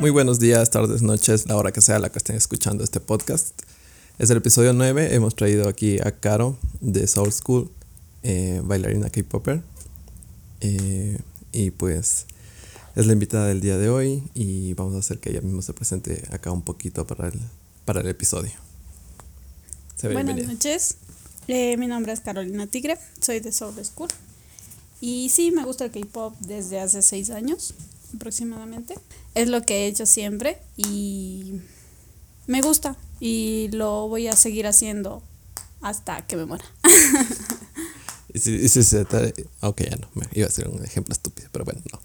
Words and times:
Muy 0.00 0.08
buenos 0.08 0.40
días, 0.40 0.70
tardes, 0.70 1.02
noches, 1.02 1.46
la 1.46 1.58
hora 1.58 1.72
que 1.72 1.82
sea 1.82 1.98
la 1.98 2.08
que 2.08 2.16
estén 2.16 2.34
escuchando 2.34 2.82
este 2.82 3.00
podcast. 3.00 3.60
Es 4.18 4.30
el 4.30 4.38
episodio 4.38 4.72
9. 4.72 5.14
Hemos 5.14 5.36
traído 5.36 5.68
aquí 5.68 5.98
a 5.98 6.12
Caro 6.12 6.56
de 6.80 7.06
Soul 7.06 7.30
School, 7.30 7.70
eh, 8.22 8.62
bailarina 8.64 9.10
K-Popper. 9.10 9.60
Eh, 10.62 11.18
y 11.52 11.70
pues 11.72 12.24
es 12.96 13.06
la 13.06 13.12
invitada 13.12 13.48
del 13.48 13.60
día 13.60 13.76
de 13.76 13.90
hoy 13.90 14.22
y 14.32 14.72
vamos 14.72 14.94
a 14.94 15.00
hacer 15.00 15.18
que 15.18 15.30
ella 15.30 15.42
misma 15.42 15.60
se 15.60 15.74
presente 15.74 16.22
acá 16.30 16.50
un 16.50 16.62
poquito 16.62 17.06
para 17.06 17.28
el, 17.28 17.38
para 17.84 18.00
el 18.00 18.08
episodio. 18.08 18.52
Buenas 20.02 20.46
noches, 20.46 20.96
eh, 21.46 21.76
mi 21.76 21.88
nombre 21.88 22.12
es 22.12 22.20
Carolina 22.20 22.66
Tigre, 22.66 22.96
soy 23.20 23.40
de 23.40 23.52
Soul 23.52 23.74
School. 23.84 24.08
Y 25.02 25.28
sí, 25.28 25.50
me 25.50 25.62
gusta 25.62 25.84
el 25.84 25.90
K-Pop 25.90 26.34
desde 26.40 26.80
hace 26.80 27.02
seis 27.02 27.28
años 27.28 27.74
aproximadamente. 28.14 28.94
Es 29.34 29.48
lo 29.48 29.62
que 29.62 29.84
he 29.84 29.86
hecho 29.86 30.06
siempre 30.06 30.58
y 30.76 31.60
me 32.46 32.62
gusta 32.62 32.96
y 33.20 33.68
lo 33.72 34.08
voy 34.08 34.26
a 34.28 34.36
seguir 34.36 34.66
haciendo 34.66 35.22
hasta 35.80 36.26
que 36.26 36.36
me 36.36 36.46
muera. 36.46 36.64
Ok, 39.60 39.82
ya 39.90 39.96
no, 39.96 40.08
iba 40.32 40.46
a 40.46 40.50
ser 40.50 40.68
un 40.68 40.84
ejemplo 40.84 41.12
estúpido, 41.12 41.48
pero 41.52 41.64
bueno, 41.64 41.80
no. 41.92 42.00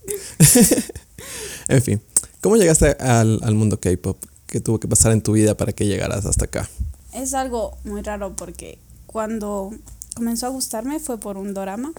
en 1.67 1.81
fin, 1.81 2.01
¿cómo 2.41 2.57
llegaste 2.57 2.97
al, 2.99 3.39
al 3.43 3.55
mundo 3.55 3.79
K-pop? 3.79 4.17
¿Qué 4.47 4.59
tuvo 4.59 4.79
que 4.79 4.87
pasar 4.87 5.11
en 5.11 5.21
tu 5.21 5.33
vida 5.33 5.55
para 5.55 5.73
que 5.73 5.85
llegaras 5.85 6.25
hasta 6.25 6.45
acá? 6.45 6.69
Es 7.13 7.33
algo 7.33 7.77
muy 7.83 8.01
raro 8.01 8.35
porque 8.35 8.79
cuando 9.05 9.71
comenzó 10.15 10.47
a 10.47 10.49
gustarme 10.49 10.99
fue 10.99 11.19
por 11.19 11.37
un 11.37 11.53
drama 11.53 11.91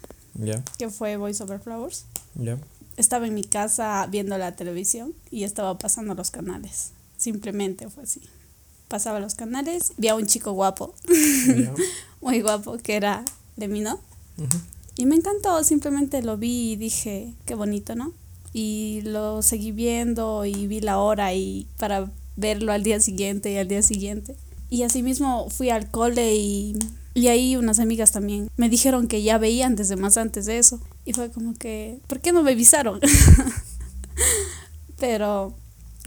que 0.79 0.91
fue 0.91 1.17
Voice 1.17 1.43
Over 1.43 1.61
Flowers. 1.61 2.05
Estaba 2.97 3.27
en 3.27 3.35
mi 3.35 3.45
casa 3.45 4.07
viendo 4.11 4.39
la 4.39 4.57
televisión 4.57 5.15
y 5.31 5.45
estaba 5.45 5.79
pasando 5.79 6.15
los 6.15 6.31
canales. 6.31 6.93
Simplemente 7.17 7.89
fue 7.89 8.05
así. 8.05 8.21
Pasaba 8.89 9.21
los 9.21 9.35
canales, 9.35 9.93
vi 9.97 10.09
a 10.09 10.15
un 10.15 10.27
chico 10.27 10.53
guapo, 10.53 10.95
muy 12.21 12.41
guapo, 12.41 12.79
que 12.79 12.95
era 12.95 13.25
de 13.57 13.69
mí, 13.69 13.81
¿no? 13.81 13.99
Y 14.97 15.07
me 15.07 15.17
encantó, 15.17 15.63
simplemente 15.65 16.23
lo 16.23 16.37
vi 16.37 16.73
y 16.73 16.77
dije, 16.77 17.35
qué 17.47 17.55
bonito, 17.55 17.97
¿no? 17.97 18.13
Y 18.53 19.01
lo 19.03 19.43
seguí 19.43 19.73
viendo 19.73 20.45
y 20.45 20.67
vi 20.67 20.81
la 20.81 20.99
hora 20.99 21.35
y 21.35 21.67
para 21.79 22.11
verlo 22.37 22.73
al 22.73 22.85
día 22.85 23.01
siguiente 23.01 23.51
y 23.51 23.57
al 23.57 23.67
día 23.67 23.83
siguiente. 23.83 24.37
Y 24.71 24.85
así 24.85 25.03
mismo 25.03 25.51
fui 25.51 25.71
al 25.71 25.91
cole 25.91 26.37
y 26.37 26.79
y 27.17 27.29
ahí 27.29 27.57
unas 27.57 27.79
amigas 27.79 28.13
también 28.13 28.51
me 28.59 28.69
dijeron 28.69 29.09
que 29.09 29.23
ya 29.23 29.39
veían 29.39 29.75
desde 29.75 29.97
más 29.97 30.19
antes 30.19 30.45
de 30.45 30.59
eso. 30.59 30.79
Y 31.07 31.15
fue 31.15 31.31
como 31.31 31.55
que, 31.55 31.99
¿por 32.09 32.21
qué 32.21 32.33
no 32.33 32.43
me 32.43 32.53
avisaron? 32.53 33.01
Pero 34.99 35.55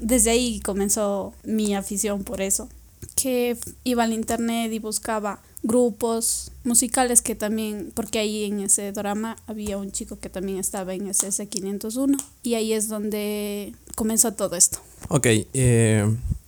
desde 0.02 0.30
ahí 0.30 0.60
comenzó 0.60 1.34
mi 1.44 1.74
afición 1.74 2.24
por 2.24 2.42
eso. 2.42 2.70
Que 3.16 3.58
iba 3.84 4.04
al 4.04 4.14
internet 4.14 4.72
y 4.72 4.80
buscaba 4.80 5.42
grupos 5.64 6.52
musicales 6.64 7.22
que 7.22 7.36
también, 7.36 7.92
porque 7.94 8.20
ahí 8.20 8.46
en 8.46 8.62
ese 8.62 8.92
drama 8.92 9.36
había 9.48 9.78
un 9.78 9.92
chico 9.92 10.20
que 10.20 10.30
también 10.30 10.58
estaba 10.58 10.94
en 10.94 11.08
SS 11.08 11.48
501 11.48 12.18
y 12.44 12.54
ahí 12.54 12.74
es 12.74 12.88
donde 12.88 13.74
comenzó 13.96 14.34
todo 14.34 14.56
esto. 14.56 14.80
Ok, 15.10 15.28
eh, 15.54 16.06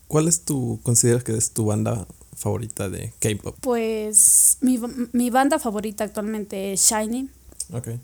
¿cuál 0.08 0.28
es 0.28 0.44
tu, 0.44 0.80
consideras 0.84 1.24
que 1.24 1.36
es 1.36 1.52
tu 1.52 1.66
banda 1.66 2.08
favorita 2.36 2.90
de 2.90 3.14
K-pop? 3.20 3.56
Pues 3.62 4.58
mi, 4.62 4.80
mi, 5.12 5.30
banda 5.30 5.60
favorita 5.60 6.06
actualmente 6.06 6.74
es 6.74 6.82
Shiny. 6.82 7.30
Okay. 7.72 8.00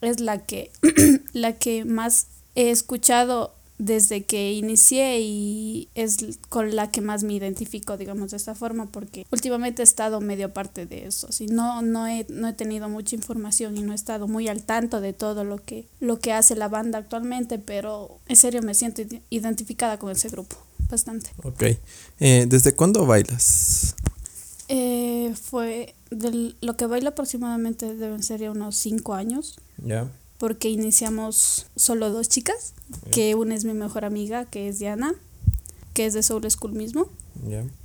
Es 0.00 0.20
la 0.20 0.38
que, 0.38 0.70
la 1.32 1.52
que 1.54 1.84
más 1.84 2.26
he 2.54 2.70
escuchado 2.70 3.54
desde 3.78 4.22
que 4.22 4.52
inicié 4.52 5.20
y 5.20 5.88
es 5.96 6.18
con 6.48 6.76
la 6.76 6.92
que 6.92 7.00
más 7.00 7.24
me 7.24 7.34
identifico, 7.34 7.96
digamos, 7.96 8.30
de 8.30 8.36
esta 8.36 8.54
forma, 8.54 8.86
porque 8.86 9.26
últimamente 9.32 9.82
he 9.82 9.84
estado 9.84 10.20
medio 10.20 10.52
parte 10.52 10.86
de 10.86 11.06
eso. 11.06 11.28
No, 11.50 11.82
no, 11.82 12.06
he, 12.06 12.24
no 12.28 12.48
he 12.48 12.52
tenido 12.52 12.88
mucha 12.88 13.16
información 13.16 13.76
y 13.76 13.82
no 13.82 13.92
he 13.92 13.96
estado 13.96 14.28
muy 14.28 14.46
al 14.46 14.62
tanto 14.62 15.00
de 15.00 15.12
todo 15.12 15.42
lo 15.42 15.58
que, 15.58 15.86
lo 15.98 16.20
que 16.20 16.32
hace 16.32 16.54
la 16.54 16.68
banda 16.68 16.98
actualmente, 16.98 17.58
pero 17.58 18.18
en 18.28 18.36
serio 18.36 18.62
me 18.62 18.74
siento 18.74 19.02
identificada 19.30 19.98
con 19.98 20.12
ese 20.12 20.28
grupo 20.28 20.56
bastante. 20.88 21.30
Ok. 21.42 21.62
Eh, 22.20 22.46
¿Desde 22.46 22.74
cuándo 22.74 23.04
bailas? 23.04 23.96
Eh, 24.74 25.34
fue 25.34 25.94
de 26.10 26.54
lo 26.62 26.78
que 26.78 26.86
bailo 26.86 27.10
aproximadamente 27.10 27.94
deben 27.94 28.22
ser 28.22 28.40
ya 28.40 28.50
unos 28.50 28.74
cinco 28.74 29.12
años. 29.12 29.56
Ya. 29.76 30.10
Porque 30.38 30.70
iniciamos 30.70 31.66
solo 31.76 32.08
dos 32.08 32.30
chicas, 32.30 32.72
que 33.10 33.34
una 33.34 33.54
es 33.54 33.66
mi 33.66 33.74
mejor 33.74 34.06
amiga, 34.06 34.46
que 34.46 34.68
es 34.68 34.78
Diana, 34.78 35.14
que 35.92 36.06
es 36.06 36.14
de 36.14 36.22
Soul 36.22 36.50
School 36.50 36.72
mismo. 36.72 37.06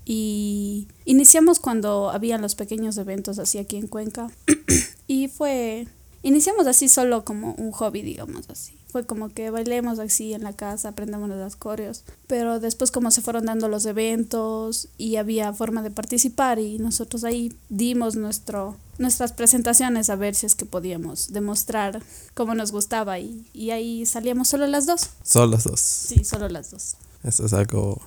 Y 0.05 0.87
iniciamos 1.03 1.59
cuando 1.59 2.09
había 2.09 2.37
los 2.37 2.55
pequeños 2.55 2.97
eventos 2.97 3.37
así 3.37 3.57
aquí 3.57 3.75
en 3.75 3.87
Cuenca. 3.87 4.31
y 5.07 5.27
fue, 5.27 5.89
iniciamos 6.23 6.67
así 6.67 6.87
solo 6.87 7.25
como 7.25 7.53
un 7.55 7.71
hobby, 7.71 8.01
digamos 8.01 8.49
así 8.49 8.76
fue 8.89 9.05
como 9.05 9.29
que 9.29 9.49
bailemos 9.49 9.99
así 9.99 10.33
en 10.33 10.43
la 10.43 10.53
casa, 10.53 10.89
aprendamos 10.89 11.29
las 11.29 11.55
coreos. 11.55 12.03
Pero 12.27 12.59
después 12.59 12.91
como 12.91 13.11
se 13.11 13.21
fueron 13.21 13.45
dando 13.45 13.67
los 13.67 13.85
eventos 13.85 14.87
y 14.97 15.17
había 15.17 15.53
forma 15.53 15.81
de 15.81 15.91
participar 15.91 16.59
y 16.59 16.79
nosotros 16.79 17.23
ahí 17.23 17.53
dimos 17.69 18.15
nuestro, 18.15 18.77
nuestras 18.97 19.33
presentaciones 19.33 20.09
a 20.09 20.15
ver 20.15 20.35
si 20.35 20.45
es 20.45 20.55
que 20.55 20.65
podíamos 20.65 21.33
demostrar 21.33 22.01
cómo 22.33 22.55
nos 22.55 22.71
gustaba 22.71 23.19
y, 23.19 23.45
y 23.53 23.71
ahí 23.71 24.05
salíamos 24.05 24.47
solo 24.47 24.67
las 24.67 24.85
dos. 24.85 25.09
Solo 25.23 25.51
las 25.51 25.65
dos. 25.65 25.79
Sí, 25.79 26.23
solo 26.23 26.47
las 26.49 26.71
dos. 26.71 26.95
Eso 27.23 27.45
es 27.45 27.53
algo 27.53 28.01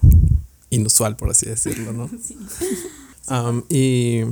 inusual, 0.70 1.16
por 1.16 1.30
así 1.30 1.46
decirlo, 1.46 1.92
¿no? 1.92 2.08
sí. 2.22 2.36
y 3.68 4.22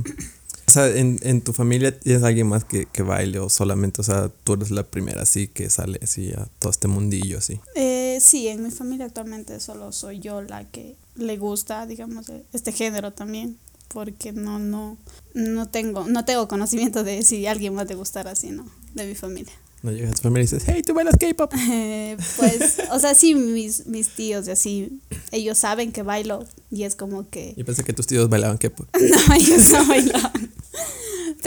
o 0.69 0.71
sea, 0.71 0.87
¿en, 0.87 1.19
en 1.23 1.41
tu 1.41 1.51
familia 1.51 1.97
tienes 1.97 2.21
alguien 2.21 2.45
más 2.45 2.63
que, 2.63 2.85
que, 2.85 3.01
baile 3.01 3.39
o 3.39 3.49
solamente, 3.49 4.01
o 4.01 4.03
sea, 4.03 4.29
tú 4.43 4.53
eres 4.53 4.69
la 4.69 4.83
primera 4.83 5.23
así 5.23 5.47
que 5.47 5.67
sale 5.71 5.99
así 6.03 6.31
a 6.31 6.47
todo 6.59 6.69
este 6.69 6.87
mundillo 6.87 7.39
así? 7.39 7.59
Eh, 7.73 8.19
sí, 8.21 8.47
en 8.47 8.61
mi 8.61 8.69
familia 8.69 9.05
actualmente 9.05 9.59
solo 9.59 9.91
soy 9.91 10.19
yo 10.19 10.43
la 10.43 10.65
que 10.65 10.95
le 11.15 11.37
gusta, 11.37 11.87
digamos, 11.87 12.31
este 12.53 12.71
género 12.71 13.11
también, 13.11 13.57
porque 13.87 14.31
no, 14.31 14.59
no, 14.59 14.95
no 15.33 15.67
tengo, 15.67 16.05
no 16.05 16.23
tengo 16.23 16.47
conocimiento 16.47 17.03
de 17.03 17.23
si 17.23 17.47
alguien 17.47 17.73
más 17.73 17.87
le 17.87 17.95
gustará 17.95 18.31
así, 18.31 18.51
¿no? 18.51 18.67
De 18.93 19.07
mi 19.07 19.15
familia. 19.15 19.53
No 19.81 19.91
llegas 19.91 20.11
a 20.11 20.15
tu 20.15 20.21
familia 20.23 20.41
y 20.41 20.53
dices, 20.53 20.63
hey, 20.67 20.83
tú 20.85 20.93
bailas 20.93 21.15
K-pop. 21.17 21.51
pues, 22.37 22.77
o 22.91 22.99
sea, 22.99 23.15
sí, 23.15 23.33
mis, 23.33 23.87
mis 23.87 24.09
tíos 24.09 24.47
y 24.47 24.51
así, 24.51 25.01
ellos 25.31 25.57
saben 25.57 25.91
que 25.91 26.03
bailo 26.03 26.45
y 26.69 26.83
es 26.83 26.95
como 26.95 27.27
que... 27.27 27.53
Yo 27.57 27.65
pensé 27.65 27.83
que 27.83 27.93
tus 27.93 28.05
tíos 28.05 28.29
bailaban 28.29 28.57
K-pop. 28.57 28.87
no, 28.99 29.33
ellos 29.33 29.69
no 29.71 29.85
bailaban. 29.87 30.48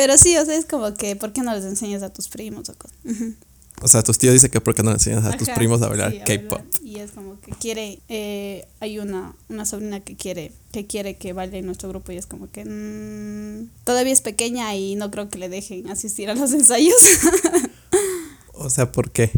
Pero 0.03 0.19
sí, 0.19 0.37
o 0.37 0.45
sea, 0.45 0.57
es 0.57 0.65
como 0.65 0.93
que, 0.95 1.15
¿por 1.15 1.33
qué 1.33 1.43
no 1.43 1.55
les 1.55 1.65
enseñas 1.65 2.03
a 2.03 2.13
tus 2.13 2.27
primos 2.27 2.69
o 2.69 2.75
cosas? 2.75 2.99
O 3.81 3.87
sea, 3.87 4.03
tus 4.03 4.19
tíos 4.19 4.33
dicen 4.35 4.51
que 4.51 4.61
¿por 4.61 4.75
qué 4.75 4.83
no 4.83 4.91
le 4.91 4.97
enseñas 4.97 5.25
a 5.25 5.37
tus 5.37 5.49
primos 5.51 5.81
a 5.81 5.89
bailar 5.89 6.25
K-pop? 6.25 6.61
Y 6.83 6.99
es 6.99 7.13
como 7.13 7.41
que 7.41 7.53
quiere, 7.53 8.01
eh, 8.09 8.67
hay 8.81 8.99
una, 8.99 9.37
una 9.49 9.65
sobrina 9.65 10.01
que 10.01 10.17
quiere, 10.17 10.51
que 10.73 10.89
quiere 10.89 11.19
que 11.19 11.33
baile 11.33 11.59
en 11.59 11.67
nuestro 11.67 11.89
grupo 11.89 12.11
y 12.11 12.17
es 12.17 12.27
como 12.27 12.51
que 12.51 12.65
mmm, 12.65 13.71
todavía 13.85 14.13
es 14.13 14.23
pequeña 14.23 14.75
y 14.75 14.97
no 14.97 15.13
creo 15.13 15.29
que 15.29 15.39
le 15.39 15.49
dejen 15.49 15.89
asistir 15.89 16.31
a 16.31 16.35
los 16.35 16.53
ensayos. 16.53 17.01
o 18.55 18.71
sea, 18.71 18.91
¿por 18.91 19.13
qué? 19.13 19.31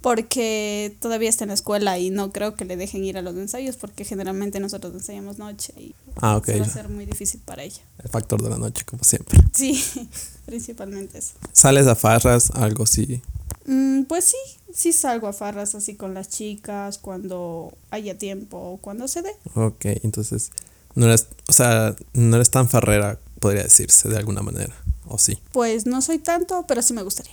Porque 0.00 0.96
todavía 1.00 1.28
está 1.28 1.44
en 1.44 1.48
la 1.48 1.54
escuela 1.54 1.98
y 1.98 2.10
no 2.10 2.32
creo 2.32 2.54
que 2.54 2.64
le 2.64 2.76
dejen 2.76 3.04
ir 3.04 3.18
a 3.18 3.22
los 3.22 3.34
ensayos 3.36 3.76
porque 3.76 4.04
generalmente 4.04 4.60
nosotros 4.60 4.92
ensayamos 4.94 5.38
noche 5.38 5.72
y 5.76 5.94
ah, 6.16 6.40
va 6.46 6.64
a 6.64 6.68
ser 6.68 6.88
muy 6.88 7.06
difícil 7.06 7.40
para 7.44 7.62
ella. 7.62 7.82
El 8.02 8.10
factor 8.10 8.42
de 8.42 8.50
la 8.50 8.58
noche, 8.58 8.84
como 8.84 9.04
siempre. 9.04 9.38
Sí, 9.52 9.82
principalmente 10.46 11.18
eso. 11.18 11.32
¿Sales 11.52 11.86
a 11.86 11.94
farras, 11.94 12.50
algo 12.52 12.84
así? 12.84 13.22
Mm, 13.66 14.04
pues 14.04 14.26
sí, 14.26 14.36
sí 14.72 14.92
salgo 14.92 15.26
a 15.26 15.32
farras 15.32 15.74
así 15.74 15.96
con 15.96 16.14
las 16.14 16.28
chicas 16.28 16.98
cuando 16.98 17.72
haya 17.90 18.16
tiempo 18.16 18.58
o 18.58 18.76
cuando 18.76 19.08
se 19.08 19.22
dé. 19.22 19.32
Ok, 19.54 19.86
entonces 20.02 20.50
no 20.94 21.06
eres, 21.06 21.26
o 21.48 21.52
sea, 21.52 21.96
no 22.12 22.36
eres 22.36 22.50
tan 22.50 22.68
farrera, 22.68 23.18
podría 23.40 23.64
decirse 23.64 24.08
de 24.08 24.16
alguna 24.16 24.42
manera, 24.42 24.74
¿o 25.06 25.18
sí? 25.18 25.38
Pues 25.52 25.86
no 25.86 26.02
soy 26.02 26.18
tanto, 26.18 26.64
pero 26.66 26.82
sí 26.82 26.92
me 26.92 27.02
gustaría. 27.02 27.32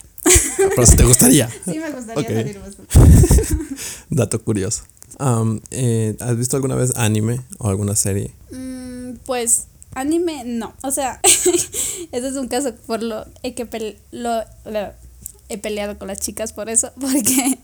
Pero 0.58 0.86
si 0.86 0.96
te 0.96 1.04
gustaría. 1.04 1.50
Sí, 1.66 1.80
me 1.80 1.92
gustaría 1.92 2.30
salir 2.30 2.60
más. 2.60 2.76
Dato 4.10 4.44
curioso. 4.44 4.84
Eh, 5.72 6.16
¿Has 6.20 6.38
visto 6.38 6.56
alguna 6.56 6.76
vez 6.76 6.96
anime 6.96 7.42
o 7.60 7.70
alguna 7.70 7.96
serie? 7.96 8.32
Mm, 8.52 9.18
pues 9.26 9.66
anime 9.96 10.44
no. 10.46 10.74
O 10.84 10.92
sea, 10.92 11.20
ese 11.24 12.28
es 12.28 12.36
un 12.36 12.48
caso 12.48 12.74
por 12.88 13.04
lo 13.04 13.26
que 13.42 13.98
lo, 14.12 14.44
he 15.50 15.58
peleado 15.58 15.98
con 15.98 16.08
las 16.08 16.20
chicas 16.20 16.54
por 16.54 16.70
eso, 16.70 16.92
porque 17.00 17.60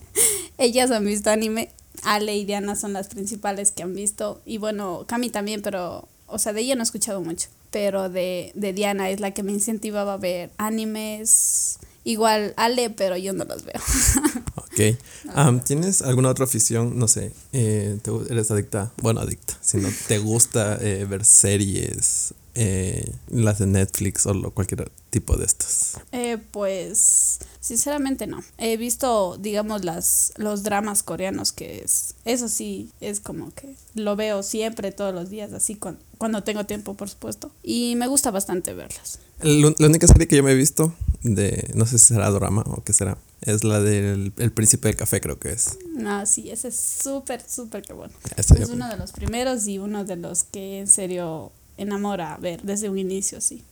ellas 0.58 0.90
han 0.90 1.04
visto 1.04 1.30
anime. 1.30 1.70
Ale 2.02 2.34
y 2.34 2.46
Diana 2.46 2.76
son 2.76 2.94
las 2.94 3.08
principales 3.08 3.72
que 3.72 3.82
han 3.82 3.94
visto. 3.94 4.40
Y 4.46 4.56
bueno, 4.56 5.04
Cami 5.06 5.28
también, 5.28 5.60
pero, 5.60 6.08
o 6.26 6.38
sea, 6.38 6.54
de 6.54 6.62
ella 6.62 6.74
no 6.74 6.80
he 6.80 6.84
escuchado 6.84 7.20
mucho. 7.20 7.48
Pero 7.70 8.08
de, 8.08 8.52
de 8.54 8.72
Diana 8.72 9.10
es 9.10 9.20
la 9.20 9.30
que 9.32 9.42
me 9.42 9.52
incentivaba 9.52 10.14
a 10.14 10.18
ver 10.18 10.50
animes 10.58 11.78
Igual 12.02 12.54
Ale, 12.56 12.90
pero 12.90 13.16
yo 13.16 13.32
no 13.34 13.44
los 13.44 13.64
veo. 13.64 13.74
ok, 14.56 14.96
Ok. 15.36 15.64
¿Tienes 15.64 16.00
alguna 16.00 16.30
otra 16.30 16.46
afición? 16.46 16.98
No 16.98 17.08
sé, 17.08 17.32
eh, 17.52 17.98
¿eres 18.30 18.50
adicta? 18.50 18.90
Bueno, 19.02 19.20
adicta. 19.20 19.58
Si 19.60 19.76
no 19.76 19.88
te 20.08 20.18
gusta 20.18 20.78
eh, 20.80 21.04
ver 21.04 21.24
series, 21.26 22.32
eh, 22.54 23.12
las 23.28 23.58
de 23.58 23.66
Netflix 23.66 24.26
o 24.26 24.34
lo, 24.34 24.50
cualquier 24.52 24.90
tipo 25.10 25.36
de 25.36 25.44
estas? 25.44 25.98
Eh, 26.12 26.38
pues 26.50 27.38
sinceramente 27.60 28.26
no. 28.26 28.42
He 28.58 28.76
visto, 28.76 29.36
digamos, 29.38 29.84
las 29.84 30.32
los 30.36 30.62
dramas 30.62 31.02
coreanos 31.02 31.52
que 31.52 31.82
es 31.84 32.14
eso 32.24 32.48
sí 32.48 32.90
es 33.00 33.20
como 33.20 33.52
que 33.54 33.74
lo 33.94 34.16
veo 34.16 34.42
siempre 34.42 34.92
todos 34.92 35.14
los 35.14 35.30
días 35.30 35.52
así 35.52 35.74
cuando, 35.74 36.00
cuando 36.18 36.42
tengo 36.42 36.64
tiempo, 36.64 36.94
por 36.94 37.08
supuesto, 37.08 37.50
y 37.62 37.94
me 37.96 38.06
gusta 38.06 38.30
bastante 38.30 38.74
verlas. 38.74 39.18
La 39.42 39.86
única 39.86 40.06
serie 40.06 40.28
que 40.28 40.36
yo 40.36 40.42
me 40.42 40.52
he 40.52 40.54
visto 40.54 40.94
de 41.22 41.70
no 41.74 41.86
sé 41.86 41.98
si 41.98 42.06
será 42.06 42.30
drama 42.30 42.62
o 42.66 42.82
qué 42.82 42.92
será 42.92 43.18
es 43.42 43.64
la 43.64 43.80
del 43.80 44.32
el 44.36 44.52
príncipe 44.52 44.88
del 44.88 44.96
café, 44.96 45.20
creo 45.20 45.38
que 45.38 45.50
es. 45.50 45.78
Ah, 46.04 46.26
sí, 46.26 46.50
ese 46.50 46.68
es 46.68 46.76
súper, 46.76 47.42
súper 47.46 47.82
que 47.82 47.92
bueno. 47.92 48.12
es 48.36 48.50
uno 48.68 48.88
de 48.88 48.96
los 48.96 49.12
primeros 49.12 49.66
y 49.66 49.78
uno 49.78 50.04
de 50.04 50.16
los 50.16 50.44
que 50.44 50.80
en 50.80 50.88
serio 50.88 51.52
enamora 51.76 52.36
ver 52.38 52.62
desde 52.62 52.88
un 52.88 52.98
inicio, 52.98 53.40
sí. 53.40 53.62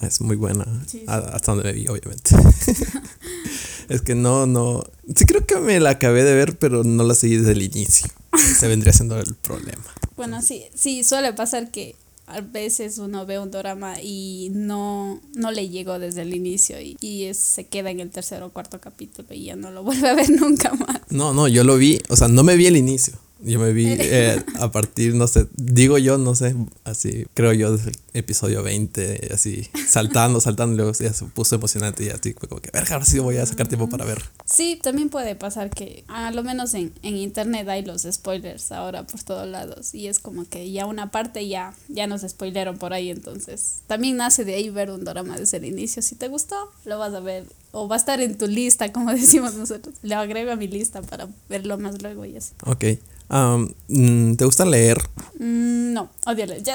Es 0.00 0.20
muy 0.20 0.36
buena, 0.36 0.66
hasta 1.06 1.52
donde 1.52 1.64
me 1.64 1.72
vi, 1.72 1.86
obviamente. 1.88 2.34
es 3.88 4.02
que 4.02 4.14
no, 4.14 4.46
no. 4.46 4.84
Sí, 5.14 5.24
creo 5.24 5.46
que 5.46 5.56
me 5.56 5.78
la 5.80 5.90
acabé 5.90 6.24
de 6.24 6.34
ver, 6.34 6.58
pero 6.58 6.84
no 6.84 7.04
la 7.04 7.14
seguí 7.14 7.36
desde 7.36 7.52
el 7.52 7.62
inicio. 7.62 8.08
Se 8.36 8.68
vendría 8.68 8.92
siendo 8.92 9.18
el 9.18 9.34
problema. 9.36 9.84
Bueno, 10.16 10.42
sí, 10.42 10.64
sí, 10.74 11.04
suele 11.04 11.32
pasar 11.32 11.70
que 11.70 11.94
a 12.26 12.40
veces 12.40 12.98
uno 12.98 13.24
ve 13.24 13.38
un 13.38 13.50
drama 13.50 14.00
y 14.02 14.50
no, 14.52 15.20
no 15.34 15.52
le 15.52 15.68
llegó 15.68 15.98
desde 15.98 16.22
el 16.22 16.34
inicio 16.34 16.80
y, 16.80 16.96
y 17.00 17.32
se 17.34 17.66
queda 17.66 17.90
en 17.90 18.00
el 18.00 18.10
tercer 18.10 18.42
o 18.42 18.50
cuarto 18.50 18.80
capítulo 18.80 19.28
y 19.32 19.44
ya 19.44 19.56
no 19.56 19.70
lo 19.70 19.82
vuelve 19.84 20.08
a 20.08 20.14
ver 20.14 20.30
nunca 20.30 20.74
más. 20.74 21.00
No, 21.08 21.32
no, 21.32 21.48
yo 21.48 21.64
lo 21.64 21.76
vi, 21.76 22.00
o 22.08 22.16
sea, 22.16 22.28
no 22.28 22.42
me 22.42 22.56
vi 22.56 22.66
el 22.66 22.76
inicio. 22.76 23.14
Yo 23.40 23.58
me 23.60 23.72
vi 23.72 23.86
eh, 23.98 24.42
a 24.60 24.70
partir, 24.70 25.14
no 25.14 25.26
sé, 25.26 25.46
digo 25.56 25.98
yo, 25.98 26.18
no 26.18 26.34
sé, 26.34 26.54
así, 26.84 27.26
creo 27.34 27.52
yo, 27.52 27.76
desde 27.76 27.90
el 27.90 27.96
episodio 28.14 28.62
20, 28.62 29.28
así, 29.32 29.68
saltando, 29.86 30.40
saltando, 30.40 30.74
y 30.74 30.76
luego 30.78 30.92
ya 30.92 31.12
se 31.12 31.24
puso 31.26 31.56
emocionante 31.56 32.04
y 32.04 32.08
así, 32.08 32.34
como 32.34 32.60
que, 32.60 32.70
verga, 32.72 32.94
ahora 32.94 33.04
sí 33.04 33.18
voy 33.18 33.36
a 33.36 33.46
sacar 33.46 33.68
tiempo 33.68 33.88
para 33.88 34.04
ver. 34.04 34.22
Sí, 34.44 34.78
también 34.82 35.10
puede 35.10 35.34
pasar 35.34 35.70
que, 35.70 36.04
a 36.08 36.30
lo 36.30 36.42
menos 36.42 36.74
en, 36.74 36.92
en 37.02 37.16
internet 37.16 37.68
hay 37.68 37.84
los 37.84 38.06
spoilers 38.10 38.72
ahora 38.72 39.06
por 39.06 39.22
todos 39.22 39.46
lados, 39.46 39.94
y 39.94 40.06
es 40.08 40.18
como 40.18 40.48
que 40.48 40.70
ya 40.70 40.86
una 40.86 41.10
parte 41.10 41.46
ya, 41.46 41.74
ya 41.88 42.06
nos 42.06 42.22
spoileron 42.22 42.78
por 42.78 42.94
ahí, 42.94 43.10
entonces, 43.10 43.82
también 43.86 44.16
nace 44.16 44.44
de 44.44 44.54
ahí 44.54 44.70
ver 44.70 44.90
un 44.90 45.04
drama 45.04 45.36
desde 45.36 45.58
el 45.58 45.66
inicio. 45.66 46.02
Si 46.02 46.14
te 46.14 46.28
gustó, 46.28 46.56
lo 46.84 46.98
vas 46.98 47.14
a 47.14 47.20
ver 47.20 47.44
o 47.72 47.88
va 47.88 47.96
a 47.96 47.98
estar 47.98 48.20
en 48.20 48.38
tu 48.38 48.46
lista, 48.46 48.92
como 48.92 49.10
decimos 49.12 49.54
nosotros. 49.54 49.94
Le 50.02 50.14
agrego 50.14 50.52
a 50.52 50.56
mi 50.56 50.66
lista 50.68 51.02
para 51.02 51.28
verlo 51.48 51.76
más 51.78 52.00
luego 52.00 52.24
y 52.24 52.36
así. 52.36 52.52
Ok. 52.64 52.84
Mm, 53.28 54.34
¿Te 54.34 54.44
gusta 54.44 54.64
leer? 54.64 54.98
Mm, 55.38 55.92
no, 55.92 56.10
odio 56.26 56.46
leer. 56.46 56.62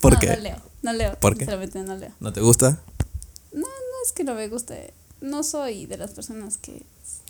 ¿Por 0.00 0.18
qué? 0.18 0.28
No 0.28 0.36
leo, 0.36 0.56
no 0.82 0.92
leo. 0.92 1.14
¿Por 1.20 1.36
qué? 1.36 1.46
no 1.46 1.96
leo. 1.96 2.10
¿No 2.20 2.32
te 2.32 2.40
gusta? 2.40 2.80
No, 3.52 3.60
no 3.60 3.66
es 4.04 4.12
que 4.12 4.24
no 4.24 4.34
me 4.34 4.48
guste. 4.48 4.94
No 5.20 5.42
soy 5.42 5.86
de 5.86 5.96
las 5.96 6.12
personas 6.12 6.56
que 6.58 6.82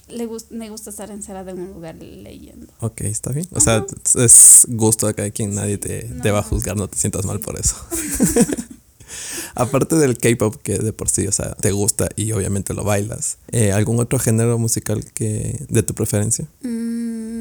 le 0.09 0.29
me 0.51 0.71
gusta 0.71 0.91
estar 0.91 1.11
encerrada 1.11 1.53
en 1.53 1.61
un 1.61 1.73
lugar 1.73 1.97
leyendo. 1.97 2.73
Ok, 2.81 3.03
está 3.03 3.31
bien. 3.33 3.47
O 3.53 3.61
sea, 3.61 3.85
es 4.15 4.67
gusto 4.69 5.07
de 5.07 5.15
cada 5.15 5.31
quien, 5.31 5.55
nadie 5.55 5.79
te, 5.79 6.05
te 6.23 6.31
va 6.31 6.41
a 6.41 6.43
juzgar, 6.43 6.77
no 6.77 6.89
te 6.89 6.97
sientas 6.97 7.25
mal 7.27 7.41
por 7.41 7.59
eso. 7.59 7.77
Aparte 9.55 9.97
del 9.97 10.19
K-pop 10.19 10.57
que 10.63 10.79
de 10.79 10.93
por 10.93 11.09
sí, 11.09 11.27
o 11.27 11.33
sea, 11.33 11.55
te 11.55 11.73
gusta 11.73 12.09
y 12.17 12.33
obviamente 12.33 12.75
lo 12.75 12.85
bailas, 12.85 13.39
eh, 13.51 13.73
¿algún 13.73 14.01
otro 14.01 14.19
género 14.19 14.59
musical 14.59 15.05
que 15.13 15.65
de 15.69 15.83
tu 15.83 15.95
preferencia? 15.95 16.47
Mm, 16.63 17.32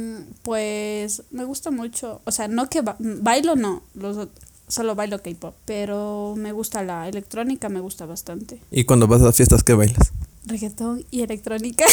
pues 0.43 1.23
me 1.31 1.43
gusta 1.43 1.71
mucho, 1.71 2.21
o 2.25 2.31
sea, 2.31 2.47
no 2.47 2.69
que 2.69 2.83
bailo, 2.99 3.55
no, 3.55 3.83
los, 3.93 4.27
solo 4.67 4.95
bailo 4.95 5.21
K-pop, 5.21 5.55
pero 5.65 6.33
me 6.37 6.51
gusta 6.51 6.83
la 6.83 7.07
electrónica, 7.07 7.69
me 7.69 7.79
gusta 7.79 8.05
bastante. 8.05 8.59
¿Y 8.71 8.85
cuando 8.85 9.07
vas 9.07 9.21
a 9.21 9.31
fiestas 9.31 9.63
qué 9.63 9.73
bailas? 9.73 10.11
Reggaetón 10.45 11.05
y 11.11 11.21
electrónica. 11.21 11.85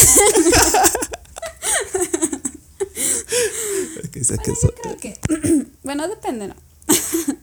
bueno, 5.84 6.08
depende, 6.08 6.48
¿no? 6.48 6.54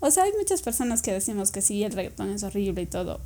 O 0.00 0.10
sea, 0.10 0.24
hay 0.24 0.32
muchas 0.38 0.60
personas 0.60 1.00
que 1.00 1.14
decimos 1.14 1.50
que 1.50 1.62
sí, 1.62 1.82
el 1.82 1.92
reggaetón 1.92 2.28
es 2.28 2.42
horrible 2.42 2.82
y 2.82 2.86
todo. 2.86 3.22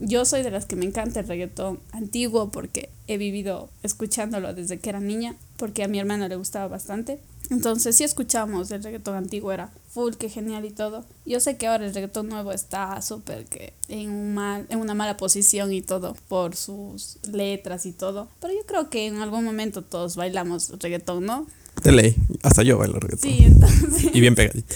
Yo 0.00 0.24
soy 0.24 0.42
de 0.42 0.50
las 0.50 0.66
que 0.66 0.76
me 0.76 0.84
encanta 0.84 1.20
el 1.20 1.28
reggaetón 1.28 1.80
antiguo 1.92 2.50
porque 2.50 2.88
he 3.08 3.18
vivido 3.18 3.68
escuchándolo 3.82 4.54
desde 4.54 4.78
que 4.78 4.90
era 4.90 5.00
niña, 5.00 5.34
porque 5.56 5.82
a 5.82 5.88
mi 5.88 5.98
hermano 5.98 6.28
le 6.28 6.36
gustaba 6.36 6.68
bastante. 6.68 7.20
Entonces, 7.50 7.96
si 7.96 8.04
escuchamos 8.04 8.70
el 8.70 8.82
reggaetón 8.82 9.16
antiguo, 9.16 9.52
era 9.52 9.72
full, 9.88 10.14
que 10.14 10.28
genial 10.28 10.66
y 10.66 10.70
todo. 10.70 11.04
Yo 11.24 11.40
sé 11.40 11.56
que 11.56 11.66
ahora 11.66 11.86
el 11.86 11.94
reggaetón 11.94 12.28
nuevo 12.28 12.52
está 12.52 13.00
súper 13.00 13.46
que 13.46 13.72
en, 13.88 14.10
un 14.10 14.34
mal, 14.34 14.66
en 14.68 14.78
una 14.78 14.94
mala 14.94 15.16
posición 15.16 15.72
y 15.72 15.80
todo 15.80 16.14
por 16.28 16.54
sus 16.54 17.18
letras 17.32 17.86
y 17.86 17.92
todo. 17.92 18.28
Pero 18.40 18.52
yo 18.52 18.66
creo 18.66 18.90
que 18.90 19.06
en 19.06 19.16
algún 19.16 19.44
momento 19.44 19.82
todos 19.82 20.16
bailamos 20.16 20.70
reggaetón, 20.78 21.24
¿no? 21.24 21.46
De 21.82 21.92
ley, 21.92 22.16
hasta 22.42 22.62
yo 22.62 22.76
bailo 22.76 23.00
reggaetón. 23.00 23.30
Sí, 23.30 23.38
entonces. 23.40 24.14
Y 24.14 24.20
bien 24.20 24.34
pegadito. 24.34 24.74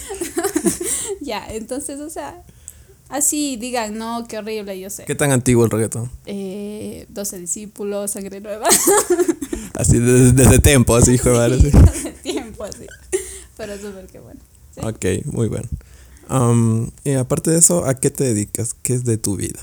ya, 1.21 1.47
entonces, 1.53 2.01
o 2.01 2.09
sea, 2.09 2.43
así 3.13 3.57
digan, 3.57 3.97
no, 3.97 4.27
qué 4.27 4.39
horrible, 4.39 4.79
yo 4.81 4.91
sé. 4.91 5.05
¿Qué 5.05 5.15
tan 5.15 5.31
antiguo 5.31 5.65
el 5.65 5.71
reggaetón? 5.71 6.11
Eh, 6.27 7.07
12 7.11 7.39
discípulos, 7.39 8.11
sangre 8.11 8.41
nueva. 8.41 8.67
así 9.75 9.99
desde, 9.99 10.59
tiempo, 10.59 10.97
así, 10.97 11.13
hijo 11.13 11.31
de 11.31 11.61
sí, 11.61 11.71
Desde 11.93 12.13
tiempo, 12.13 12.65
así. 12.65 12.87
Pero 13.57 13.77
súper 13.77 14.07
que 14.07 14.19
bueno. 14.19 14.41
Ok, 14.83 15.05
muy 15.27 15.49
bueno. 15.49 15.69
Um, 16.31 16.91
y 17.05 17.13
aparte 17.13 17.51
de 17.51 17.59
eso, 17.59 17.85
¿a 17.85 17.95
qué 17.95 18.11
te 18.11 18.25
dedicas? 18.25 18.75
¿Qué 18.83 18.95
es 18.95 19.05
de 19.05 19.19
tu 19.19 19.37
vida? 19.37 19.61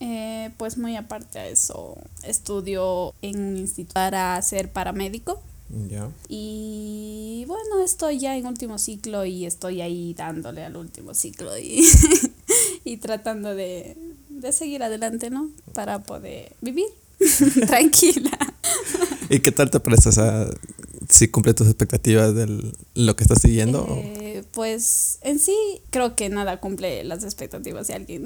Eh, 0.00 0.50
pues 0.56 0.78
muy 0.78 0.96
aparte 0.96 1.38
a 1.38 1.46
eso, 1.46 1.98
estudio 2.22 3.14
en 3.22 3.38
un 3.38 3.56
instituto 3.58 3.94
para 3.94 4.40
ser 4.42 4.72
paramédico. 4.72 5.40
Y 6.28 7.44
bueno, 7.48 7.82
estoy 7.84 8.20
ya 8.20 8.36
en 8.36 8.46
último 8.46 8.78
ciclo 8.78 9.24
y 9.24 9.46
estoy 9.46 9.80
ahí 9.80 10.14
dándole 10.14 10.64
al 10.64 10.76
último 10.76 11.12
ciclo 11.12 11.58
y, 11.58 11.82
y 12.86 12.98
tratando 12.98 13.54
de, 13.54 13.96
de 14.28 14.52
seguir 14.52 14.82
adelante, 14.84 15.28
¿no? 15.28 15.50
Para 15.74 15.98
poder 15.98 16.52
vivir 16.60 16.86
tranquila. 17.66 18.38
¿Y 19.28 19.40
qué 19.40 19.50
tal 19.50 19.70
te 19.70 19.80
parece? 19.80 20.08
O 20.10 20.12
si 21.08 21.28
cumple 21.28 21.52
tus 21.52 21.66
expectativas 21.66 22.34
de 22.34 22.72
lo 22.94 23.16
que 23.16 23.24
estás 23.24 23.40
siguiendo. 23.40 23.86
Eh, 23.90 24.44
pues 24.52 25.18
en 25.22 25.38
sí 25.40 25.56
creo 25.90 26.14
que 26.14 26.28
nada 26.28 26.60
cumple 26.60 27.02
las 27.04 27.24
expectativas 27.24 27.88
de 27.88 27.94
alguien, 27.94 28.24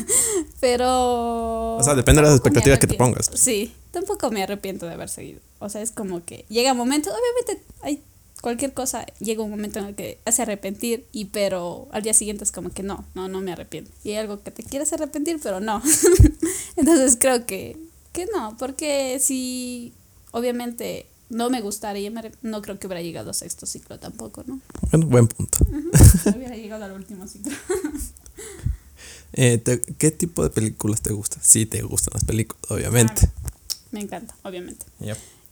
Pero... 0.60 1.76
O 1.76 1.82
sea, 1.82 1.94
depende 1.94 2.20
de 2.20 2.28
las 2.28 2.36
expectativas 2.36 2.78
que 2.78 2.86
te 2.86 2.94
pongas. 2.94 3.30
Sí, 3.34 3.72
tampoco 3.90 4.30
me 4.30 4.42
arrepiento 4.42 4.86
de 4.86 4.92
haber 4.92 5.08
seguido. 5.08 5.40
O 5.60 5.68
sea, 5.68 5.80
es 5.80 5.92
como 5.92 6.24
que 6.24 6.44
llega 6.48 6.74
momentos, 6.74 7.12
obviamente 7.12 7.64
hay 7.82 8.02
cualquier 8.44 8.74
cosa, 8.74 9.06
llega 9.20 9.42
un 9.42 9.50
momento 9.50 9.78
en 9.78 9.86
el 9.86 9.94
que 9.94 10.18
hace 10.26 10.42
arrepentir 10.42 11.06
y 11.12 11.24
pero 11.24 11.88
al 11.92 12.02
día 12.02 12.12
siguiente 12.12 12.44
es 12.44 12.52
como 12.52 12.68
que 12.68 12.82
no, 12.82 13.02
no, 13.14 13.26
no 13.26 13.40
me 13.40 13.52
arrepiento. 13.52 13.90
Y 14.04 14.10
hay 14.10 14.16
algo 14.18 14.42
que 14.42 14.50
te 14.50 14.62
quieres 14.62 14.92
arrepentir, 14.92 15.40
pero 15.42 15.60
no. 15.60 15.82
Entonces 16.76 17.16
creo 17.18 17.46
que, 17.46 17.78
que 18.12 18.26
no, 18.26 18.54
porque 18.58 19.18
si 19.18 19.94
obviamente 20.30 21.06
no 21.30 21.48
me 21.48 21.62
gustaría, 21.62 22.12
no 22.42 22.60
creo 22.60 22.78
que 22.78 22.86
hubiera 22.86 23.00
llegado 23.00 23.30
a 23.30 23.32
sexto 23.32 23.64
ciclo 23.64 23.98
tampoco, 23.98 24.44
¿no? 24.46 24.60
Bueno, 24.90 25.06
buen 25.06 25.26
punto. 25.26 25.56
hubiera 26.36 26.54
llegado 26.54 26.84
al 26.84 26.92
último 26.92 27.26
ciclo. 27.26 27.56
Eh, 29.36 29.60
¿Qué 29.98 30.12
tipo 30.12 30.44
de 30.44 30.50
películas 30.50 31.00
te 31.00 31.12
gustan? 31.12 31.42
Sí, 31.42 31.66
te 31.66 31.82
gustan 31.82 32.12
las 32.14 32.22
películas, 32.22 32.70
obviamente. 32.70 33.28
me 33.90 34.00
encanta, 34.00 34.36
obviamente. 34.44 34.86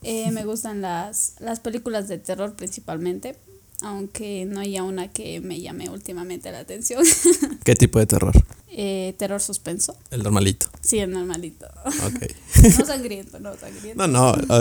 Eh, 0.02 0.30
me 0.32 0.44
gustan 0.44 0.80
las, 0.80 1.35
las 1.40 1.61
películas 1.61 2.09
de 2.09 2.18
terror 2.18 2.54
principalmente, 2.54 3.37
aunque 3.82 4.44
no 4.44 4.61
haya 4.61 4.82
una 4.82 5.09
que 5.09 5.40
me 5.40 5.61
llame 5.61 5.88
últimamente 5.88 6.50
la 6.52 6.61
atención. 6.61 7.04
¿Qué 7.64 7.75
tipo 7.75 7.99
de 7.99 8.06
terror? 8.06 8.32
Eh, 8.68 9.14
terror 9.18 9.40
suspenso. 9.40 9.97
El 10.11 10.23
normalito. 10.23 10.66
Sí, 10.80 10.99
el 10.99 11.11
normalito. 11.11 11.66
Ok. 11.85 12.32
no 12.78 12.87
sangriento, 12.87 13.38
no 13.38 13.54
sangriento. 13.56 14.06
No, 14.06 14.09
no. 14.09 14.54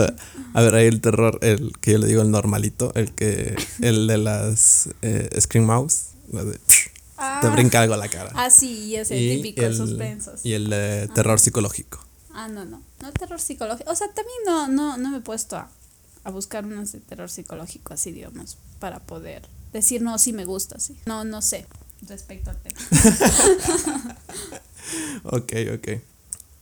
A, 0.54 0.62
ver, 0.62 0.74
ahí 0.74 0.86
el 0.86 1.00
terror, 1.00 1.38
el 1.42 1.72
que 1.80 1.92
yo 1.92 1.98
le 1.98 2.06
digo 2.06 2.22
el 2.22 2.30
normalito, 2.30 2.92
el 2.94 3.12
que, 3.12 3.56
el 3.80 4.06
de 4.06 4.18
las 4.18 4.90
eh, 5.00 5.30
Scream 5.40 5.64
Mouse, 5.64 6.08
de, 6.28 6.58
te 7.40 7.46
ah. 7.46 7.50
brinca 7.54 7.80
algo 7.80 7.94
a 7.94 7.96
la 7.96 8.08
cara. 8.08 8.30
Ah, 8.34 8.50
sí, 8.50 8.96
ese 8.96 9.16
típico 9.16 9.62
el, 9.62 9.76
suspenso. 9.76 10.32
Y 10.42 10.52
el 10.52 10.68
de 10.68 11.08
terror 11.14 11.38
psicológico. 11.38 12.04
Ah, 12.34 12.48
no, 12.48 12.64
no. 12.64 12.82
No 13.00 13.12
terror 13.12 13.40
psicológico. 13.40 13.90
O 13.90 13.94
sea, 13.94 14.08
también 14.08 14.36
no, 14.46 14.68
no, 14.68 14.96
no 14.96 15.10
me 15.10 15.18
he 15.18 15.20
puesto 15.20 15.56
a, 15.56 15.68
a 16.24 16.30
buscar 16.30 16.64
unos 16.64 16.92
de 16.92 17.00
terror 17.00 17.30
psicológico 17.30 17.94
así, 17.94 18.12
digamos, 18.12 18.56
para 18.78 19.00
poder 19.00 19.42
decir, 19.72 20.02
no, 20.02 20.18
sí 20.18 20.32
me 20.32 20.44
gusta, 20.44 20.78
sí. 20.78 20.96
No, 21.06 21.24
no 21.24 21.42
sé 21.42 21.66
respecto 22.08 22.50
al 22.50 22.58
tema. 22.58 22.78
ok, 25.24 25.52
ok. 25.74 25.88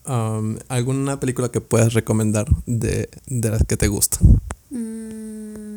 Um, 0.06 0.58
¿Alguna 0.68 1.20
película 1.20 1.50
que 1.50 1.60
puedas 1.60 1.92
recomendar 1.94 2.46
de, 2.66 3.08
las 3.26 3.64
que 3.64 3.76
te 3.76 3.88
gustan? 3.88 4.40
Mm, 4.70 5.69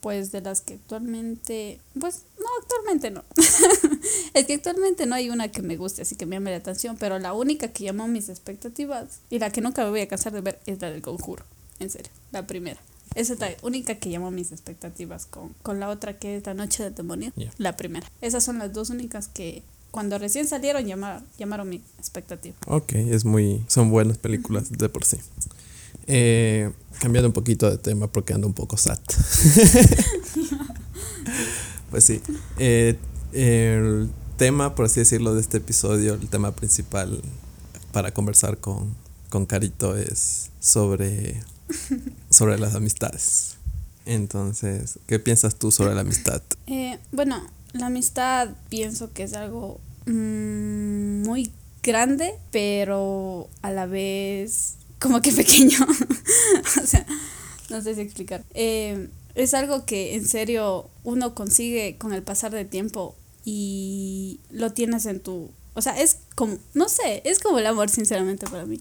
pues 0.00 0.32
de 0.32 0.40
las 0.40 0.60
que 0.60 0.74
actualmente, 0.74 1.80
pues 1.98 2.22
no, 2.38 2.46
actualmente 2.62 3.10
no. 3.10 3.24
es 4.34 4.46
que 4.46 4.54
actualmente 4.54 5.06
no 5.06 5.14
hay 5.14 5.30
una 5.30 5.48
que 5.48 5.62
me 5.62 5.76
guste, 5.76 6.02
así 6.02 6.16
que 6.16 6.26
me 6.26 6.36
llame 6.36 6.50
la 6.50 6.58
atención, 6.58 6.96
pero 6.98 7.18
la 7.18 7.32
única 7.32 7.68
que 7.68 7.84
llamó 7.84 8.08
mis 8.08 8.28
expectativas 8.28 9.20
y 9.30 9.38
la 9.38 9.50
que 9.50 9.60
nunca 9.60 9.84
me 9.84 9.90
voy 9.90 10.00
a 10.00 10.08
cansar 10.08 10.32
de 10.32 10.40
ver 10.40 10.60
es 10.66 10.80
la 10.80 10.90
del 10.90 11.02
conjuro, 11.02 11.44
en 11.80 11.90
serio, 11.90 12.10
la 12.32 12.46
primera. 12.46 12.80
Esa 13.14 13.32
es 13.32 13.40
la 13.40 13.50
única 13.62 13.96
que 13.96 14.10
llamó 14.10 14.30
mis 14.30 14.52
expectativas 14.52 15.26
con, 15.26 15.54
con 15.62 15.80
la 15.80 15.88
otra 15.88 16.18
que 16.18 16.36
es 16.36 16.46
La 16.46 16.54
Noche 16.54 16.84
del 16.84 16.94
Demonio, 16.94 17.32
la 17.56 17.76
primera. 17.76 18.10
Esas 18.20 18.44
son 18.44 18.58
las 18.58 18.72
dos 18.72 18.90
únicas 18.90 19.28
que 19.28 19.62
cuando 19.90 20.18
recién 20.18 20.46
salieron 20.46 20.86
llamaron, 20.86 21.24
llamaron 21.38 21.68
mi 21.68 21.82
expectativa. 21.98 22.54
Ok, 22.66 22.92
es 22.92 23.24
muy, 23.24 23.64
son 23.68 23.90
buenas 23.90 24.18
películas 24.18 24.70
de 24.70 24.88
por 24.88 25.04
sí. 25.04 25.16
Eh, 26.08 26.72
cambiando 27.00 27.28
un 27.28 27.34
poquito 27.34 27.70
de 27.70 27.76
tema 27.76 28.08
porque 28.08 28.32
ando 28.32 28.46
un 28.46 28.54
poco 28.54 28.76
sad. 28.76 28.98
pues 31.90 32.04
sí. 32.04 32.20
Eh, 32.58 32.96
el 33.32 34.08
tema, 34.38 34.74
por 34.74 34.86
así 34.86 35.00
decirlo, 35.00 35.34
de 35.34 35.42
este 35.42 35.58
episodio, 35.58 36.14
el 36.14 36.28
tema 36.28 36.52
principal 36.52 37.20
para 37.92 38.12
conversar 38.12 38.58
con, 38.58 38.96
con 39.28 39.44
Carito 39.44 39.96
es 39.96 40.50
sobre, 40.60 41.42
sobre 42.30 42.58
las 42.58 42.74
amistades. 42.74 43.56
Entonces, 44.06 44.98
¿qué 45.06 45.18
piensas 45.18 45.56
tú 45.56 45.70
sobre 45.70 45.94
la 45.94 46.00
amistad? 46.00 46.40
Eh, 46.66 46.98
bueno, 47.12 47.42
la 47.72 47.86
amistad 47.86 48.48
pienso 48.70 49.12
que 49.12 49.24
es 49.24 49.34
algo 49.34 49.78
mm, 50.06 51.26
muy 51.26 51.52
grande, 51.82 52.32
pero 52.50 53.50
a 53.60 53.70
la 53.70 53.84
vez 53.84 54.76
como 54.98 55.20
que 55.20 55.32
pequeño. 55.42 55.78
o 56.82 56.86
sea, 56.86 57.06
no 57.70 57.82
sé 57.82 57.94
si 57.94 58.00
explicar. 58.00 58.44
Eh, 58.54 59.08
es 59.34 59.54
algo 59.54 59.84
que 59.84 60.14
en 60.14 60.26
serio 60.26 60.90
uno 61.04 61.34
consigue 61.34 61.96
con 61.98 62.12
el 62.12 62.22
pasar 62.22 62.52
del 62.52 62.68
tiempo 62.68 63.14
y 63.44 64.40
lo 64.50 64.72
tienes 64.72 65.06
en 65.06 65.20
tu... 65.20 65.50
O 65.74 65.82
sea, 65.82 66.00
es 66.00 66.18
como, 66.34 66.58
no 66.74 66.88
sé, 66.88 67.22
es 67.24 67.38
como 67.38 67.58
el 67.58 67.66
amor 67.66 67.88
sinceramente 67.88 68.46
para 68.46 68.66
mí. 68.66 68.80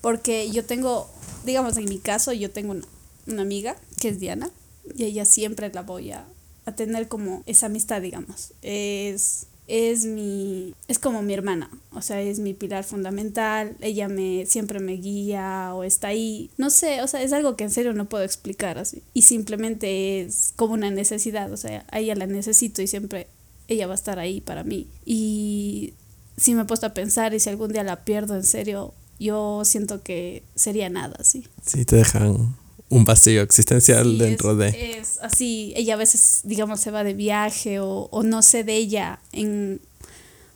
Porque 0.00 0.50
yo 0.50 0.64
tengo, 0.64 1.10
digamos 1.44 1.76
en 1.76 1.84
mi 1.84 1.98
caso, 1.98 2.32
yo 2.32 2.50
tengo 2.50 2.72
una, 2.72 2.86
una 3.26 3.42
amiga 3.42 3.76
que 4.00 4.08
es 4.08 4.20
Diana 4.20 4.50
y 4.96 5.04
ella 5.04 5.24
siempre 5.24 5.70
la 5.72 5.82
voy 5.82 6.12
a 6.12 6.26
a 6.66 6.72
tener 6.74 7.08
como 7.08 7.42
esa 7.46 7.66
amistad, 7.66 8.00
digamos. 8.00 8.52
Es, 8.62 9.46
es 9.66 10.04
mi, 10.04 10.74
es 10.88 10.98
como 10.98 11.22
mi 11.22 11.32
hermana, 11.32 11.70
o 11.92 12.02
sea, 12.02 12.20
es 12.20 12.38
mi 12.38 12.52
pilar 12.54 12.84
fundamental, 12.84 13.76
ella 13.80 14.08
me, 14.08 14.44
siempre 14.46 14.78
me 14.78 14.92
guía 14.92 15.72
o 15.74 15.84
está 15.84 16.08
ahí, 16.08 16.50
no 16.58 16.70
sé, 16.70 17.02
o 17.02 17.06
sea, 17.06 17.22
es 17.22 17.32
algo 17.32 17.56
que 17.56 17.64
en 17.64 17.70
serio 17.70 17.92
no 17.94 18.08
puedo 18.08 18.24
explicar 18.24 18.78
así. 18.78 19.02
Y 19.14 19.22
simplemente 19.22 20.20
es 20.20 20.52
como 20.56 20.74
una 20.74 20.90
necesidad, 20.90 21.50
o 21.52 21.56
sea, 21.56 21.86
a 21.90 22.00
ella 22.00 22.14
la 22.14 22.26
necesito 22.26 22.82
y 22.82 22.86
siempre 22.86 23.26
ella 23.68 23.86
va 23.86 23.92
a 23.92 23.96
estar 23.96 24.18
ahí 24.18 24.40
para 24.40 24.64
mí. 24.64 24.86
Y 25.06 25.94
si 26.36 26.54
me 26.54 26.62
he 26.62 26.66
puesto 26.66 26.86
a 26.86 26.94
pensar 26.94 27.32
y 27.32 27.40
si 27.40 27.48
algún 27.48 27.72
día 27.72 27.84
la 27.84 28.04
pierdo 28.04 28.34
en 28.34 28.44
serio, 28.44 28.92
yo 29.18 29.62
siento 29.64 30.02
que 30.02 30.42
sería 30.54 30.90
nada, 30.90 31.22
sí. 31.24 31.46
Sí, 31.64 31.84
te 31.84 31.96
dejan 31.96 32.54
un 32.88 33.04
vacío 33.04 33.42
existencial 33.42 34.18
dentro 34.18 34.54
de... 34.56 34.98
Es 34.98 35.18
así, 35.22 35.72
ella 35.76 35.94
a 35.94 35.96
veces, 35.96 36.42
digamos, 36.44 36.80
se 36.80 36.90
va 36.90 37.04
de 37.04 37.14
viaje 37.14 37.80
o, 37.80 38.08
o, 38.10 38.22
no 38.22 38.42
sé 38.42 38.64
de 38.64 38.76
ella 38.76 39.20
en 39.32 39.80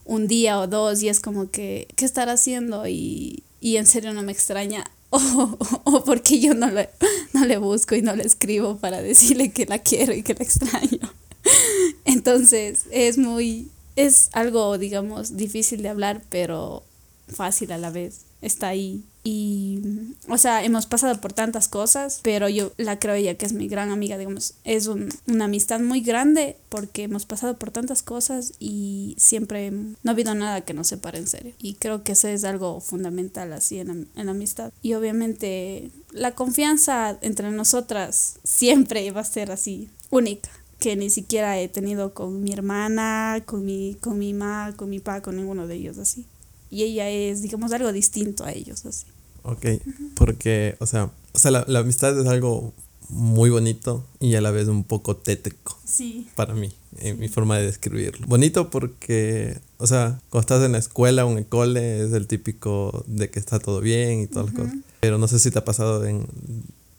un 0.05 0.27
día 0.27 0.61
o 0.61 0.67
dos 0.67 1.03
y 1.03 1.09
es 1.09 1.21
como 1.21 1.51
que, 1.51 1.89
¿qué 1.97 2.05
estará 2.05 2.33
haciendo? 2.33 2.87
Y, 2.87 3.43
y 3.61 3.77
en 3.77 3.87
serio 3.87 4.13
no 4.13 4.23
me 4.23 4.33
extraña. 4.33 4.85
O, 5.11 5.57
o, 5.85 6.05
porque 6.05 6.39
yo 6.39 6.53
no 6.53 6.71
le, 6.71 6.91
no 7.33 7.47
le 7.47 7.57
busco 7.57 7.95
y 7.95 8.03
no 8.03 8.15
le 8.15 8.25
escribo 8.25 8.77
para 8.77 9.01
decirle 9.01 9.51
que 9.53 9.65
la 9.65 9.79
quiero 9.79 10.13
y 10.13 10.23
que 10.23 10.35
la 10.35 10.45
extraño. 10.45 11.15
Entonces 12.05 12.81
es 12.91 13.17
muy, 13.17 13.71
es 13.97 14.29
algo, 14.33 14.77
digamos, 14.77 15.39
difícil 15.39 15.81
de 15.81 15.89
hablar, 15.89 16.23
pero 16.29 16.83
fácil 17.27 17.73
a 17.73 17.79
la 17.79 17.89
vez. 17.89 18.27
Está 18.43 18.69
ahí 18.69 19.03
y, 19.31 19.83
o 20.27 20.39
sea, 20.39 20.65
hemos 20.65 20.87
pasado 20.87 21.21
por 21.21 21.35
tantas 21.35 21.69
cosas, 21.69 22.21
pero 22.23 22.49
yo 22.49 22.73
la 22.79 22.99
creo 22.99 23.15
ella 23.15 23.35
que 23.35 23.45
es 23.45 23.53
mi 23.53 23.69
gran 23.69 23.91
amiga, 23.91 24.17
digamos, 24.17 24.55
es 24.65 24.87
una 24.87 25.45
amistad 25.45 25.81
muy 25.81 26.01
grande 26.01 26.57
porque 26.71 27.03
hemos 27.03 27.27
pasado 27.27 27.59
por 27.59 27.71
tantas 27.71 28.03
cosas 28.03 28.55
y 28.59 29.15
siempre 29.19 29.71
no 29.71 29.93
ha 30.07 30.11
habido 30.13 30.35
nada 30.35 30.63
que 30.63 30.73
nos 30.73 30.89
separe 30.89 31.19
en 31.19 31.27
serio. 31.27 31.53
Y 31.59 31.75
creo 31.75 32.05
que 32.05 32.13
eso 32.13 32.27
es 32.29 32.45
algo 32.45 32.81
fundamental 32.81 33.53
así 33.53 33.79
en 33.79 34.09
en 34.17 34.25
la 34.27 34.33
amistad. 34.33 34.73
Y 34.81 34.95
obviamente 34.95 35.91
la 36.11 36.35
confianza 36.35 37.19
entre 37.21 37.51
nosotras 37.51 38.37
siempre 38.45 39.11
va 39.11 39.21
a 39.21 39.25
ser 39.25 39.51
así, 39.51 39.91
única 40.09 40.49
que 40.81 40.97
ni 40.97 41.11
siquiera 41.11 41.61
he 41.61 41.69
tenido 41.69 42.15
con 42.15 42.43
mi 42.43 42.53
hermana, 42.53 43.43
con 43.45 43.67
mi, 43.67 43.99
con 44.01 44.19
mi 44.19 44.33
mamá, 44.33 44.75
con 44.75 44.89
mi 44.89 45.01
papá, 45.01 45.21
con 45.21 45.37
ninguno 45.37 45.67
de 45.67 45.75
ellos 45.75 45.99
así. 45.99 46.25
Y 46.71 46.85
ella 46.85 47.11
es, 47.11 47.43
digamos, 47.43 47.73
algo 47.73 47.93
distinto 47.93 48.45
a 48.45 48.53
ellos 48.53 48.87
así. 48.87 49.05
Ok, 49.51 49.67
porque, 50.15 50.77
o 50.79 50.87
sea, 50.87 51.11
o 51.33 51.39
sea 51.39 51.51
la, 51.51 51.65
la, 51.67 51.81
amistad 51.81 52.19
es 52.19 52.27
algo 52.27 52.73
muy 53.09 53.51
bonito 53.51 54.05
y 54.21 54.35
a 54.35 54.41
la 54.41 54.51
vez 54.51 54.69
un 54.69 54.85
poco 54.85 55.17
tétrico. 55.17 55.79
Sí. 55.85 56.29
Para 56.35 56.55
mí, 56.55 56.71
en 56.99 57.19
mi 57.19 57.29
forma 57.29 57.59
de 57.59 57.67
describirlo. 57.67 58.27
Bonito 58.27 58.71
porque, 58.71 59.59
o 59.79 59.87
sea, 59.87 60.21
cuando 60.31 60.41
estás 60.41 60.65
en 60.65 60.73
la 60.73 60.79
escuela 60.79 61.25
o 61.25 61.31
en 61.31 61.39
el 61.39 61.47
cole 61.47 62.05
es 62.05 62.13
el 62.13 62.27
típico 62.27 63.05
de 63.07 63.31
que 63.31 63.39
está 63.39 63.59
todo 63.59 63.81
bien 63.81 64.21
y 64.21 64.27
todas 64.27 64.47
las 64.49 64.55
cosas. 64.55 64.75
Pero 65.01 65.19
no 65.19 65.29
sé 65.29 65.39
si 65.39 65.51
te 65.51 65.59
ha 65.59 65.65
pasado 65.65 66.05
en, 66.05 66.27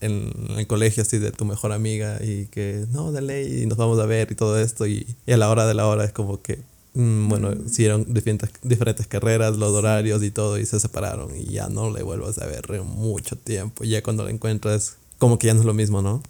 en 0.01 0.32
el 0.58 0.68
colegio 0.68 1.03
así 1.03 1.20
de 1.20 1.32
tu 1.32 1.46
mejor 1.46 1.72
amiga 1.72 2.20
y 2.24 2.46
que 2.46 2.86
no, 2.91 3.12
dale 3.12 3.44
y 3.48 3.65
nos 3.65 3.77
vamos 3.77 4.00
a 4.00 4.06
ver 4.06 4.32
y 4.32 4.36
todo 4.36 4.60
esto 4.60 4.88
y, 4.88 5.06
y 5.25 5.32
a 5.32 5.38
la 5.38 5.50
hora 5.50 5.68
de 5.68 5.74
la 5.74 5.88
hora 5.88 6.06
es 6.06 6.13
como 6.13 6.41
que 6.41 6.60
bueno, 6.93 7.53
hicieron 7.65 8.13
diferentes, 8.13 8.50
diferentes 8.62 9.08
carreras, 9.08 9.58
los 9.58 9.72
horarios 9.72 10.24
y 10.24 10.31
todo, 10.31 10.58
y 10.58 10.65
se 10.65 10.79
separaron 10.79 11.36
y 11.36 11.46
ya 11.46 11.69
no 11.69 11.91
le 11.91 12.03
vuelvas 12.03 12.39
a 12.39 12.46
ver 12.46 12.69
mucho 12.81 13.38
tiempo. 13.38 13.84
Y 13.84 13.89
ya 13.89 14.03
cuando 14.03 14.24
la 14.24 14.31
encuentras, 14.31 14.98
como 15.17 15.38
que 15.38 15.48
ya 15.48 15.53
no 15.53 15.62
es 15.62 15.65
lo 15.65 15.74
mismo, 15.74 16.01
¿no? 16.01 16.24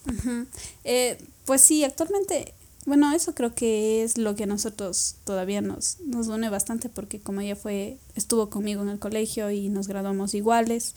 Eh, 0.83 1.17
pues 1.45 1.61
sí, 1.61 1.83
actualmente, 1.83 2.53
bueno, 2.89 3.13
eso 3.13 3.35
creo 3.35 3.53
que 3.53 4.03
es 4.03 4.17
lo 4.17 4.35
que 4.35 4.43
a 4.43 4.47
nosotros 4.47 5.15
todavía 5.23 5.61
nos, 5.61 5.97
nos 6.05 6.27
une 6.27 6.49
bastante 6.49 6.89
porque 6.89 7.19
como 7.19 7.39
ella 7.39 7.55
fue, 7.55 7.97
estuvo 8.15 8.49
conmigo 8.49 8.81
en 8.81 8.89
el 8.89 8.97
colegio 8.97 9.51
y 9.51 9.69
nos 9.69 9.87
graduamos 9.87 10.33
iguales, 10.33 10.95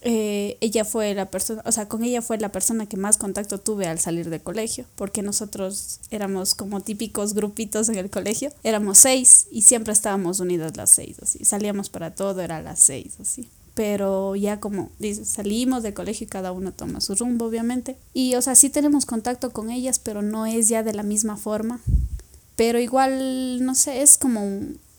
eh, 0.00 0.56
ella 0.62 0.86
fue 0.86 1.12
la 1.14 1.30
persona, 1.30 1.62
o 1.66 1.72
sea, 1.72 1.88
con 1.88 2.02
ella 2.04 2.22
fue 2.22 2.38
la 2.38 2.50
persona 2.50 2.86
que 2.86 2.96
más 2.96 3.18
contacto 3.18 3.58
tuve 3.58 3.86
al 3.86 3.98
salir 4.00 4.30
del 4.30 4.40
colegio, 4.40 4.86
porque 4.96 5.20
nosotros 5.20 6.00
éramos 6.10 6.54
como 6.54 6.80
típicos 6.80 7.34
grupitos 7.34 7.90
en 7.90 7.96
el 7.96 8.08
colegio, 8.08 8.50
éramos 8.64 8.96
seis 8.96 9.46
y 9.50 9.60
siempre 9.60 9.92
estábamos 9.92 10.40
unidas 10.40 10.74
las 10.76 10.88
seis, 10.88 11.18
así, 11.22 11.44
salíamos 11.44 11.90
para 11.90 12.14
todo, 12.14 12.40
era 12.40 12.62
las 12.62 12.80
seis, 12.80 13.12
así. 13.20 13.46
Pero 13.76 14.34
ya 14.34 14.58
como 14.58 14.90
dices, 14.98 15.28
salimos 15.28 15.84
del 15.84 15.94
colegio 15.94 16.24
y 16.24 16.28
cada 16.28 16.50
uno 16.50 16.72
toma 16.72 17.00
su 17.00 17.14
rumbo, 17.14 17.44
obviamente. 17.44 17.96
Y, 18.14 18.34
o 18.34 18.42
sea, 18.42 18.54
sí 18.54 18.70
tenemos 18.70 19.04
contacto 19.06 19.52
con 19.52 19.70
ellas, 19.70 19.98
pero 19.98 20.22
no 20.22 20.46
es 20.46 20.68
ya 20.68 20.82
de 20.82 20.94
la 20.94 21.02
misma 21.02 21.36
forma. 21.36 21.78
Pero 22.56 22.80
igual, 22.80 23.62
no 23.62 23.74
sé, 23.74 24.00
es 24.00 24.16
como, 24.16 24.40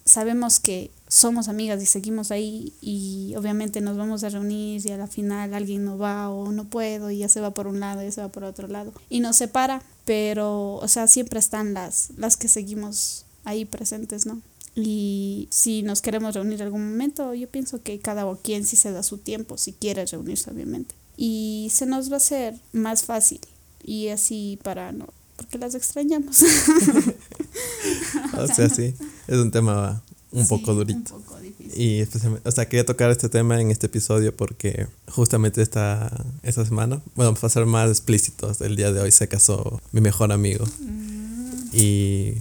sabemos 0.05 0.59
que 0.59 0.91
somos 1.07 1.47
amigas 1.47 1.81
y 1.81 1.85
seguimos 1.85 2.31
ahí 2.31 2.73
y 2.81 3.33
obviamente 3.35 3.81
nos 3.81 3.97
vamos 3.97 4.23
a 4.23 4.29
reunir 4.29 4.85
y 4.85 4.91
a 4.91 4.97
la 4.97 5.07
final 5.07 5.53
alguien 5.53 5.85
no 5.85 5.97
va 5.97 6.29
o 6.29 6.51
no 6.51 6.65
puedo 6.65 7.09
y 7.09 7.19
ya 7.19 7.29
se 7.29 7.39
va 7.39 7.51
por 7.51 7.65
un 7.67 7.79
lado 7.79 8.01
y 8.01 8.05
ya 8.05 8.11
se 8.11 8.21
va 8.21 8.27
por 8.27 8.43
otro 8.43 8.67
lado 8.67 8.93
y 9.09 9.21
nos 9.21 9.37
separa, 9.37 9.81
pero 10.05 10.75
o 10.75 10.87
sea, 10.87 11.07
siempre 11.07 11.39
están 11.39 11.73
las, 11.73 12.11
las 12.17 12.35
que 12.35 12.49
seguimos 12.49 13.25
ahí 13.45 13.63
presentes, 13.63 14.25
¿no? 14.25 14.41
Y 14.79 15.47
si 15.49 15.81
nos 15.81 16.03
queremos 16.03 16.35
reunir 16.35 16.61
en 16.61 16.67
algún 16.67 16.91
momento, 16.91 17.33
yo 17.33 17.49
pienso 17.49 17.81
que 17.81 17.97
cada 17.97 18.31
quien 18.35 18.63
sí 18.63 18.75
se 18.75 18.91
da 18.91 19.01
su 19.01 19.17
tiempo, 19.17 19.57
si 19.57 19.73
quiere 19.73 20.05
reunirse, 20.05 20.51
obviamente. 20.51 20.93
Y 21.17 21.69
se 21.71 21.87
nos 21.87 22.11
va 22.11 22.13
a 22.13 22.17
hacer 22.17 22.53
más 22.73 23.03
fácil. 23.03 23.39
Y 23.83 24.09
así 24.09 24.59
para 24.61 24.91
no, 24.91 25.07
porque 25.35 25.57
las 25.57 25.73
extrañamos. 25.73 26.43
o 28.37 28.47
sea, 28.47 28.69
sí, 28.69 28.93
es 29.27 29.37
un 29.37 29.49
tema 29.49 30.03
un 30.31 30.47
poco 30.47 30.75
durito. 30.75 31.15
Un 31.15 31.23
poco 31.23 31.37
y 31.75 31.99
especialmente, 31.99 32.47
o 32.47 32.51
sea, 32.51 32.69
quería 32.69 32.85
tocar 32.85 33.09
este 33.09 33.29
tema 33.29 33.59
en 33.59 33.71
este 33.71 33.87
episodio 33.87 34.35
porque 34.35 34.87
justamente 35.09 35.61
esta, 35.61 36.11
esta 36.43 36.65
semana, 36.65 37.01
bueno, 37.15 37.33
para 37.33 37.49
ser 37.49 37.65
más 37.65 37.89
explícitos, 37.89 38.61
el 38.61 38.75
día 38.75 38.91
de 38.91 38.99
hoy 38.99 39.11
se 39.11 39.27
casó 39.27 39.81
mi 39.91 40.01
mejor 40.01 40.31
amigo. 40.31 40.65
Mm. 40.79 41.69
Y 41.73 42.33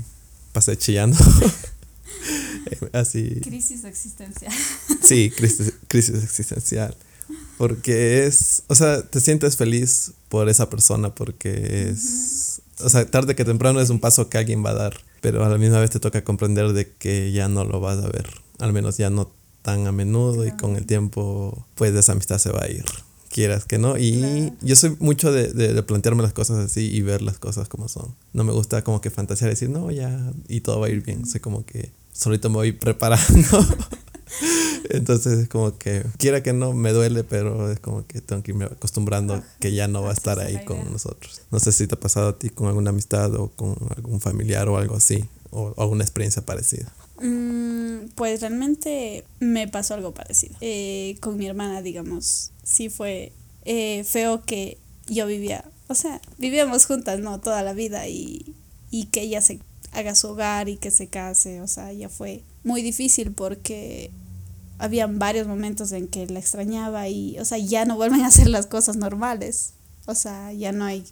pasé 0.53 0.77
chillando. 0.77 1.17
Así. 2.93 3.41
Crisis 3.41 3.85
existencial. 3.85 4.53
sí, 5.03 5.31
crisis, 5.37 5.73
crisis 5.89 6.23
existencial. 6.23 6.97
Porque 7.59 8.27
es, 8.27 8.63
o 8.69 8.75
sea, 8.75 9.03
te 9.03 9.21
sientes 9.21 9.57
feliz 9.57 10.13
por 10.29 10.49
esa 10.49 10.69
persona 10.71 11.15
porque 11.15 11.89
es, 11.89 12.61
o 12.81 12.89
sea, 12.89 13.07
tarde 13.07 13.35
que 13.35 13.45
temprano 13.45 13.81
es 13.81 13.91
un 13.91 13.99
paso 13.99 14.29
que 14.29 14.39
alguien 14.39 14.65
va 14.65 14.71
a 14.71 14.75
dar 14.75 15.07
pero 15.27 15.45
a 15.45 15.49
la 15.49 15.59
misma 15.59 15.81
vez 15.81 15.91
te 15.91 15.99
toca 15.99 16.23
comprender 16.23 16.73
de 16.73 16.89
que 16.89 17.33
ya 17.33 17.49
no 17.49 17.65
lo 17.65 17.81
vas 17.81 17.99
a 17.99 18.07
ver, 18.07 18.31
al 18.61 18.73
menos 18.73 18.97
ya 18.97 19.11
no 19.11 19.33
tan 19.63 19.89
a 19.89 19.91
menudo 19.91 20.47
y 20.47 20.53
con 20.53 20.77
el 20.77 20.87
tiempo 20.87 21.67
pues 21.75 21.93
esa 21.97 22.13
amistad 22.13 22.39
se 22.39 22.53
va 22.53 22.63
a 22.63 22.71
ir 22.71 22.85
quieras 23.37 23.67
que 23.67 23.77
no. 23.77 23.99
Y 23.99 24.55
yo 24.63 24.77
soy 24.77 24.97
mucho 24.99 25.31
de, 25.31 25.53
de, 25.53 25.83
plantearme 25.83 26.23
las 26.23 26.33
cosas 26.33 26.57
así 26.57 26.91
y 26.91 27.03
ver 27.03 27.21
las 27.21 27.39
cosas 27.39 27.69
como 27.69 27.87
son. 27.87 28.15
No 28.33 28.45
me 28.45 28.53
gusta 28.53 28.83
como 28.83 29.03
que 29.03 29.11
fantasear 29.11 29.51
y 29.51 29.53
decir, 29.53 29.69
no, 29.69 29.91
ya, 29.91 30.33
y 30.49 30.63
todo 30.63 30.81
va 30.81 30.87
a 30.87 30.89
ir 30.89 31.03
bien. 31.03 31.27
Sé 31.27 31.39
como 31.39 31.67
que 31.67 31.91
solito 32.13 32.49
me 32.49 32.57
voy 32.57 32.73
preparando. 32.73 33.67
Entonces 34.89 35.41
es 35.41 35.49
como 35.51 35.77
que, 35.77 36.03
quiera 36.17 36.43
que 36.43 36.55
no, 36.55 36.73
me 36.73 36.93
duele, 36.93 37.25
pero 37.25 37.71
es 37.71 37.79
como 37.79 38.07
que 38.07 38.23
tengo 38.23 38.43
que 38.43 38.53
irme 38.53 38.65
acostumbrando 38.65 39.43
que 39.61 39.75
ya 39.75 39.87
no 39.87 40.01
va 40.01 40.11
a 40.11 40.15
estar 40.15 40.41
ahí 40.41 40.65
con 40.65 40.91
nosotros. 40.91 41.43
No 41.51 41.61
sé 41.61 41.73
si 41.73 41.87
te 41.87 41.95
ha 41.95 42.01
pasado 42.01 42.29
a 42.29 42.39
ti 42.39 42.49
con 42.49 42.69
alguna 42.69 42.89
amistad 42.89 43.35
o 43.35 43.49
con 43.49 43.77
algún 43.95 44.19
familiar 44.23 44.67
o 44.71 44.79
algo 44.79 44.97
así, 44.97 45.27
o 45.51 45.75
alguna 45.77 46.05
experiencia 46.05 46.41
parecida. 46.41 46.91
Mm, 47.21 48.09
pues 48.15 48.41
realmente 48.41 49.25
me 49.41 49.69
pasó 49.69 49.93
algo 49.93 50.15
parecido. 50.15 50.57
Eh, 50.63 51.17
con 51.21 51.37
mi 51.37 51.47
hermana, 51.47 51.83
digamos, 51.83 52.53
sí 52.67 52.91
fue 52.91 53.33
eh, 53.65 54.05
feo 54.05 54.43
que 54.43 54.77
yo 55.07 55.27
vivía, 55.27 55.65
o 55.89 55.95
sea, 55.95 56.21
vivíamos 56.37 56.85
juntas, 56.85 57.21
¿no? 57.21 57.41
Toda 57.41 57.63
la 57.63 57.73
vida 57.73 58.09
y, 58.09 58.55
y 58.91 59.07
que 59.07 59.23
ella 59.23 59.41
se 59.41 59.61
haga 59.93 60.15
su 60.15 60.29
hogar 60.29 60.69
y 60.69 60.77
que 60.77 60.91
se 60.91 61.07
case, 61.07 61.63
o 61.63 61.69
sea, 61.69 61.93
ya 61.93 62.09
fue 62.09 62.43
muy 62.65 62.83
difícil 62.83 63.33
porque 63.33 64.11
habían 64.79 65.19
varios 65.19 65.47
momentos 65.47 65.93
en 65.93 66.09
que 66.09 66.27
la 66.27 66.41
extrañaba 66.41 67.09
y, 67.09 67.39
o 67.39 67.45
sea, 67.45 67.59
ya 67.59 67.85
no 67.85 67.97
vuelven 67.97 68.23
a 68.23 68.27
hacer 68.27 68.49
las 68.49 68.67
cosas 68.67 68.97
normales. 68.97 69.73
O 70.07 70.15
sea, 70.15 70.53
ya 70.53 70.73
no 70.73 70.85
hay 70.85 71.05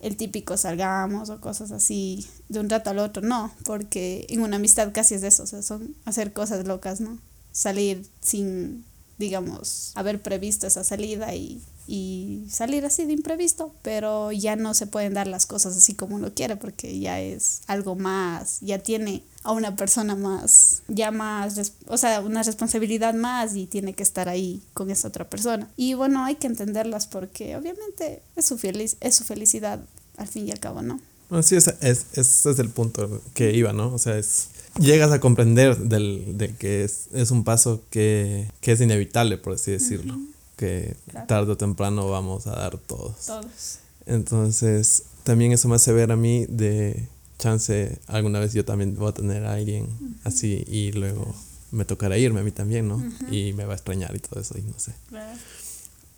el 0.00 0.16
típico 0.16 0.56
salgamos 0.56 1.30
o 1.30 1.40
cosas 1.40 1.70
así 1.70 2.26
de 2.48 2.58
un 2.58 2.68
rato 2.68 2.90
al 2.90 2.98
otro, 2.98 3.22
no, 3.22 3.52
porque 3.64 4.26
en 4.28 4.42
una 4.42 4.56
amistad 4.56 4.90
casi 4.92 5.14
es 5.14 5.22
eso, 5.22 5.44
o 5.44 5.46
sea, 5.46 5.62
son 5.62 5.94
hacer 6.04 6.32
cosas 6.32 6.66
locas, 6.66 7.00
¿no? 7.00 7.18
Salir 7.52 8.04
sin, 8.20 8.84
digamos, 9.22 9.92
haber 9.94 10.20
previsto 10.20 10.66
esa 10.66 10.82
salida 10.84 11.34
y 11.34 11.62
y 11.86 12.46
salir 12.48 12.84
así 12.84 13.04
de 13.06 13.12
imprevisto, 13.12 13.74
pero 13.82 14.32
ya 14.32 14.56
no 14.56 14.74
se 14.74 14.86
pueden 14.86 15.14
dar 15.14 15.26
las 15.26 15.46
cosas 15.46 15.76
así 15.76 15.94
como 15.94 16.16
uno 16.16 16.32
quiere 16.34 16.56
porque 16.56 16.98
ya 16.98 17.20
es 17.20 17.62
algo 17.66 17.96
más, 17.96 18.60
ya 18.60 18.78
tiene 18.78 19.22
a 19.42 19.52
una 19.52 19.74
persona 19.74 20.14
más, 20.14 20.82
ya 20.88 21.10
más, 21.10 21.72
o 21.88 21.96
sea, 21.96 22.20
una 22.20 22.42
responsabilidad 22.42 23.14
más 23.14 23.56
y 23.56 23.66
tiene 23.66 23.94
que 23.94 24.04
estar 24.04 24.28
ahí 24.28 24.62
con 24.74 24.90
esa 24.90 25.08
otra 25.08 25.28
persona. 25.28 25.68
Y 25.76 25.94
bueno, 25.94 26.24
hay 26.24 26.36
que 26.36 26.46
entenderlas 26.46 27.06
porque 27.06 27.56
obviamente 27.56 28.22
es 28.36 28.46
su, 28.46 28.58
feliz, 28.58 28.96
es 29.00 29.16
su 29.16 29.24
felicidad 29.24 29.80
al 30.16 30.28
fin 30.28 30.46
y 30.46 30.52
al 30.52 30.60
cabo, 30.60 30.82
¿no? 30.82 31.00
sí, 31.42 31.56
ese 31.56 31.74
es, 31.80 32.06
ese 32.12 32.50
es 32.50 32.58
el 32.58 32.68
punto 32.68 33.22
que 33.32 33.52
iba, 33.52 33.72
¿no? 33.72 33.94
O 33.94 33.98
sea, 33.98 34.18
es 34.18 34.48
llegas 34.78 35.12
a 35.12 35.20
comprender 35.20 35.76
del, 35.76 36.38
de 36.38 36.54
que 36.56 36.84
es, 36.84 37.08
es 37.12 37.30
un 37.30 37.44
paso 37.44 37.82
que, 37.90 38.50
que, 38.60 38.72
es 38.72 38.80
inevitable, 38.80 39.38
por 39.38 39.54
así 39.54 39.70
decirlo 39.70 40.16
que 40.56 40.96
tarde 41.26 41.52
o 41.52 41.56
temprano 41.56 42.08
vamos 42.08 42.46
a 42.46 42.52
dar 42.52 42.78
todos. 42.78 43.26
Todos. 43.26 43.78
Entonces, 44.06 45.04
también 45.24 45.52
eso 45.52 45.68
me 45.68 45.76
hace 45.76 45.92
ver 45.92 46.12
a 46.12 46.16
mí 46.16 46.46
de 46.48 47.08
chance, 47.38 47.98
alguna 48.06 48.38
vez 48.38 48.52
yo 48.52 48.64
también 48.64 48.94
voy 48.94 49.08
a 49.08 49.12
tener 49.12 49.44
a 49.44 49.54
alguien 49.54 49.88
así 50.22 50.64
y 50.68 50.92
luego 50.92 51.34
me 51.72 51.84
tocará 51.84 52.16
irme 52.16 52.40
a 52.40 52.42
mí 52.44 52.52
también, 52.52 52.86
¿no? 52.86 53.02
Y 53.30 53.52
me 53.54 53.64
va 53.64 53.72
a 53.72 53.76
extrañar 53.76 54.14
y 54.14 54.20
todo 54.20 54.40
eso, 54.40 54.56
y 54.56 54.62
no 54.62 54.78
sé. 54.78 54.92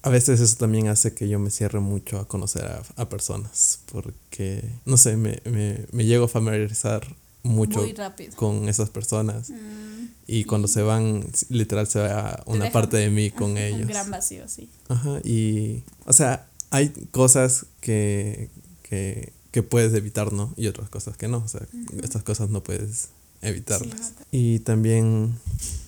A 0.02 0.10
veces 0.10 0.40
eso 0.40 0.56
también 0.56 0.88
hace 0.88 1.14
que 1.14 1.28
yo 1.28 1.38
me 1.38 1.50
cierre 1.50 1.80
mucho 1.80 2.18
a 2.18 2.28
conocer 2.28 2.66
a, 2.66 2.82
a 2.96 3.08
personas, 3.08 3.80
porque, 3.90 4.62
no 4.84 4.98
sé, 4.98 5.16
me, 5.16 5.40
me, 5.46 5.86
me 5.92 6.04
llego 6.04 6.26
a 6.26 6.28
familiarizar 6.28 7.06
mucho 7.44 7.86
con 8.34 8.68
esas 8.68 8.90
personas. 8.90 9.50
Mm. 9.50 10.08
Y 10.26 10.44
cuando 10.44 10.66
se 10.66 10.82
van, 10.82 11.24
literal 11.50 11.86
se 11.86 12.00
va 12.00 12.42
una 12.46 12.72
parte 12.72 12.96
de 12.96 13.10
mí 13.10 13.30
con 13.30 13.56
ellos. 13.58 13.82
Un 13.82 13.88
gran 13.88 14.10
vacío, 14.10 14.48
sí. 14.48 14.68
Ajá, 14.88 15.20
y, 15.22 15.84
o 16.06 16.12
sea, 16.12 16.48
hay 16.70 16.88
cosas 17.12 17.66
que, 17.80 18.50
que, 18.82 19.32
que 19.52 19.62
puedes 19.62 19.92
evitar, 19.94 20.32
¿no? 20.32 20.52
Y 20.56 20.66
otras 20.66 20.88
cosas 20.88 21.16
que 21.16 21.28
no. 21.28 21.38
O 21.38 21.48
sea, 21.48 21.60
estas 22.02 22.22
cosas 22.22 22.50
no 22.50 22.64
puedes 22.64 23.10
evitarlas. 23.42 24.14
y 24.32 24.60
también, 24.60 25.34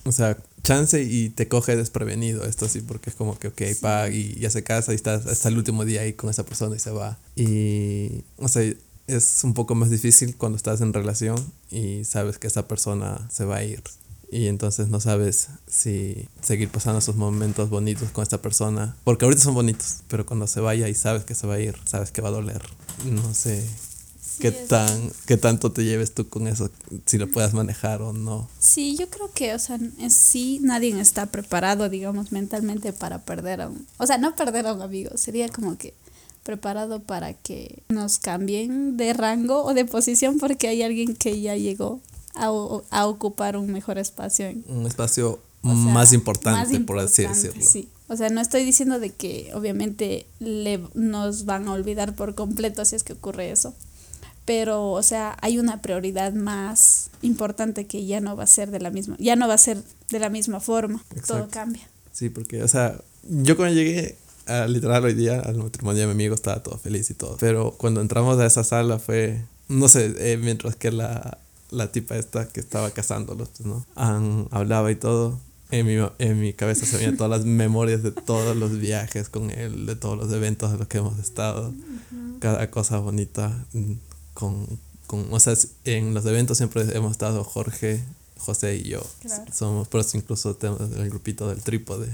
o 0.05 0.11
sea, 0.11 0.37
chance 0.63 1.01
y 1.01 1.29
te 1.29 1.47
coge 1.47 1.75
desprevenido 1.75 2.43
esto 2.43 2.67
sí, 2.67 2.81
porque 2.81 3.09
es 3.09 3.15
como 3.15 3.37
que, 3.39 3.47
ok, 3.47 3.61
pa, 3.81 4.09
y 4.09 4.35
ya 4.39 4.49
se 4.49 4.63
casa 4.63 4.91
y 4.91 4.95
estás 4.95 5.25
hasta 5.25 5.49
el 5.49 5.57
último 5.57 5.85
día 5.85 6.01
ahí 6.01 6.13
con 6.13 6.29
esa 6.29 6.45
persona 6.45 6.75
y 6.75 6.79
se 6.79 6.91
va. 6.91 7.17
Y, 7.35 8.23
o 8.37 8.47
sea, 8.47 8.71
es 9.07 9.43
un 9.43 9.53
poco 9.53 9.73
más 9.73 9.89
difícil 9.89 10.35
cuando 10.35 10.57
estás 10.57 10.81
en 10.81 10.93
relación 10.93 11.37
y 11.71 12.03
sabes 12.03 12.37
que 12.37 12.47
esa 12.47 12.67
persona 12.67 13.27
se 13.31 13.45
va 13.45 13.57
a 13.57 13.63
ir. 13.63 13.81
Y 14.29 14.47
entonces 14.47 14.89
no 14.89 14.99
sabes 14.99 15.47
si 15.67 16.27
seguir 16.41 16.69
pasando 16.69 16.99
esos 16.99 17.15
momentos 17.15 17.69
bonitos 17.69 18.11
con 18.11 18.23
esta 18.23 18.41
persona. 18.41 18.97
Porque 19.05 19.23
ahorita 19.23 19.41
son 19.41 19.53
bonitos, 19.53 19.99
pero 20.09 20.25
cuando 20.25 20.47
se 20.47 20.59
vaya 20.59 20.89
y 20.89 20.93
sabes 20.93 21.23
que 21.23 21.33
se 21.33 21.47
va 21.47 21.55
a 21.55 21.59
ir, 21.59 21.77
sabes 21.85 22.11
que 22.11 22.21
va 22.21 22.27
a 22.27 22.33
doler. 22.33 22.61
No 23.05 23.33
sé 23.33 23.65
qué 24.39 24.51
tan 24.51 25.11
qué 25.25 25.37
tanto 25.37 25.71
te 25.71 25.83
lleves 25.83 26.13
tú 26.13 26.27
con 26.29 26.47
eso, 26.47 26.69
si 27.05 27.17
lo 27.17 27.27
puedas 27.31 27.53
manejar 27.53 28.01
o 28.01 28.11
no. 28.11 28.49
Sí, 28.59 28.97
yo 28.97 29.09
creo 29.09 29.31
que, 29.31 29.53
o 29.53 29.59
sea, 29.59 29.75
en 29.75 30.11
sí 30.11 30.59
nadie 30.61 30.99
está 30.99 31.27
preparado, 31.27 31.87
digamos, 31.87 32.33
mentalmente 32.33 32.91
para 32.91 33.23
perder 33.23 33.61
a 33.61 33.69
un... 33.69 33.87
O 33.97 34.05
sea, 34.05 34.17
no 34.17 34.35
perder 34.35 34.67
a 34.67 34.73
un 34.73 34.81
amigo, 34.81 35.11
sería 35.15 35.47
como 35.47 35.77
que 35.77 35.93
preparado 36.47 37.01
para 37.01 37.33
que 37.33 37.83
nos 37.89 38.19
cambien 38.19 38.95
de 38.95 39.11
rango 39.11 39.65
o 39.65 39.73
de 39.73 39.83
posición 39.83 40.39
porque 40.39 40.69
hay 40.69 40.81
alguien 40.81 41.13
que 41.13 41.41
ya 41.41 41.57
llegó 41.57 41.99
a, 42.35 42.45
a 42.89 43.07
ocupar 43.07 43.57
un 43.57 43.69
mejor 43.69 43.97
espacio. 43.97 44.49
un 44.69 44.85
espacio 44.85 45.41
más, 45.61 46.13
importante, 46.13 46.79
por 46.79 46.99
así 46.99 47.23
decirlo. 47.23 47.61
Sí. 47.61 47.89
O 48.07 48.15
sea, 48.15 48.29
no 48.29 48.39
estoy 48.39 48.63
diciendo 48.63 48.97
de 48.97 49.09
que 49.09 49.51
obviamente 49.53 50.25
le, 50.39 50.79
nos 50.93 51.43
van 51.43 51.67
a 51.67 51.73
olvidar 51.73 52.15
por 52.15 52.33
completo 52.33 52.85
si 52.85 52.95
es 52.95 53.03
que 53.03 53.11
ocurre 53.11 53.51
eso. 53.51 53.73
Pero, 54.45 54.91
o 54.91 55.03
sea, 55.03 55.37
hay 55.41 55.59
una 55.59 55.81
prioridad 55.81 56.31
más 56.31 57.09
importante 57.21 57.87
que 57.87 58.05
ya 58.05 58.21
no 58.21 58.37
va 58.37 58.43
a 58.43 58.47
ser 58.47 58.71
de 58.71 58.79
la 58.79 58.89
misma, 58.89 59.17
ya 59.19 59.35
no 59.35 59.49
va 59.49 59.55
a 59.55 59.57
ser 59.57 59.83
de 60.09 60.19
la 60.19 60.29
misma 60.29 60.61
forma. 60.61 61.03
Todo 61.27 61.49
cambia. 61.49 61.89
Sí, 62.13 62.29
porque, 62.29 62.63
o 62.63 62.69
sea, 62.69 63.01
yo 63.23 63.57
cuando 63.57 63.75
llegué 63.75 64.15
literal 64.67 65.03
hoy 65.05 65.13
día 65.13 65.39
al 65.39 65.57
matrimonio 65.57 66.01
de 66.01 66.07
mi 66.07 66.13
amigo 66.13 66.35
estaba 66.35 66.63
todo 66.63 66.77
feliz 66.77 67.09
y 67.09 67.13
todo. 67.13 67.37
Pero 67.39 67.71
cuando 67.77 68.01
entramos 68.01 68.39
a 68.39 68.45
esa 68.45 68.63
sala 68.63 68.99
fue, 68.99 69.41
no 69.67 69.89
sé, 69.89 70.13
eh, 70.17 70.37
mientras 70.37 70.75
que 70.75 70.91
la, 70.91 71.37
la 71.71 71.91
tipa 71.91 72.15
esta 72.15 72.47
que 72.47 72.59
estaba 72.59 72.91
casándolos, 72.91 73.49
¿no? 73.61 73.85
hablaba 74.51 74.91
y 74.91 74.95
todo. 74.95 75.39
En 75.69 75.85
mi, 75.85 75.97
en 76.19 76.39
mi 76.39 76.53
cabeza 76.53 76.85
se 76.85 76.95
venían 76.95 77.17
todas 77.17 77.29
las 77.29 77.45
memorias 77.45 78.01
de 78.01 78.11
todos 78.11 78.55
los 78.55 78.79
viajes 78.79 79.27
con 79.27 79.51
él, 79.51 79.85
de 79.85 79.97
todos 79.97 80.17
los 80.17 80.31
eventos 80.31 80.71
de 80.71 80.77
los 80.77 80.87
que 80.87 80.99
hemos 80.99 81.19
estado, 81.19 81.73
cada 82.39 82.71
cosa 82.71 82.99
bonita 82.99 83.65
mm, 83.73 83.93
con, 84.33 84.65
con, 85.07 85.27
o 85.29 85.39
sea, 85.41 85.55
en 85.83 86.13
los 86.13 86.25
eventos 86.25 86.57
siempre 86.57 86.83
hemos 86.95 87.11
estado 87.11 87.43
Jorge, 87.43 88.01
José 88.37 88.77
y 88.77 88.83
yo. 88.83 89.05
Somos, 89.53 89.87
por 89.87 90.01
eso 90.01 90.17
incluso 90.17 90.55
tenemos 90.55 90.81
el 90.81 91.09
grupito 91.09 91.47
del 91.49 91.61
trípode. 91.61 92.09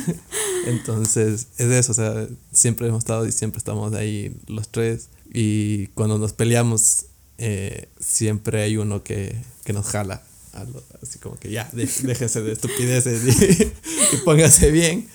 Entonces, 0.66 1.48
es 1.58 1.70
eso, 1.70 1.92
o 1.92 1.94
sea, 1.94 2.26
siempre 2.52 2.88
hemos 2.88 3.00
estado 3.00 3.26
y 3.26 3.32
siempre 3.32 3.58
estamos 3.58 3.94
ahí 3.94 4.36
los 4.46 4.68
tres. 4.68 5.08
Y 5.32 5.88
cuando 5.88 6.18
nos 6.18 6.32
peleamos, 6.32 7.06
eh, 7.38 7.88
siempre 8.00 8.62
hay 8.62 8.76
uno 8.76 9.02
que, 9.02 9.36
que 9.64 9.72
nos 9.72 9.86
jala. 9.86 10.22
así 11.02 11.18
como 11.18 11.36
que 11.36 11.50
ya, 11.50 11.68
déjese 11.72 12.42
de 12.42 12.52
estupideces 12.52 13.72
y, 14.12 14.16
póngase 14.24 14.70
bien. 14.70 15.08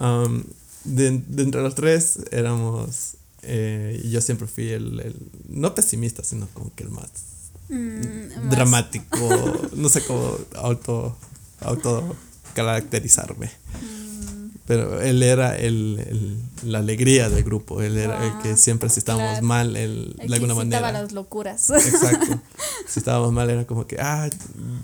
Um, 0.00 0.44
de, 0.84 1.06
entre 1.06 1.62
los 1.62 1.74
tres 1.74 2.18
éramos, 2.32 3.16
eh, 3.42 4.02
yo 4.10 4.20
siempre 4.20 4.46
fui 4.46 4.70
el, 4.70 5.00
el, 5.00 5.16
no 5.48 5.74
pesimista, 5.74 6.24
sino 6.24 6.48
como 6.54 6.74
que 6.74 6.84
el 6.84 6.90
más 6.90 7.10
Mm, 7.68 8.50
dramático, 8.50 9.68
no 9.74 9.88
sé 9.88 10.02
cómo 10.04 10.36
auto, 10.56 11.16
auto 11.60 12.16
caracterizarme. 12.54 13.46
Mm. 13.46 14.02
Pero 14.66 15.00
él 15.00 15.22
era 15.22 15.56
el, 15.56 15.98
el, 16.06 16.70
la 16.70 16.78
alegría 16.78 17.28
del 17.28 17.42
grupo, 17.42 17.82
él 17.82 17.98
era 17.98 18.24
el 18.24 18.38
que 18.42 18.50
ah, 18.50 18.56
siempre 18.56 18.88
si 18.88 19.00
estábamos 19.00 19.42
mal, 19.42 19.76
él, 19.76 20.14
de 20.16 20.34
alguna 20.34 20.54
manera... 20.54 20.92
las 20.92 21.12
locuras. 21.12 21.70
Exacto. 21.70 22.40
Si 22.86 22.98
estábamos 22.98 23.32
mal 23.32 23.48
era 23.48 23.64
como 23.66 23.86
que, 23.86 23.96
ah, 23.98 24.28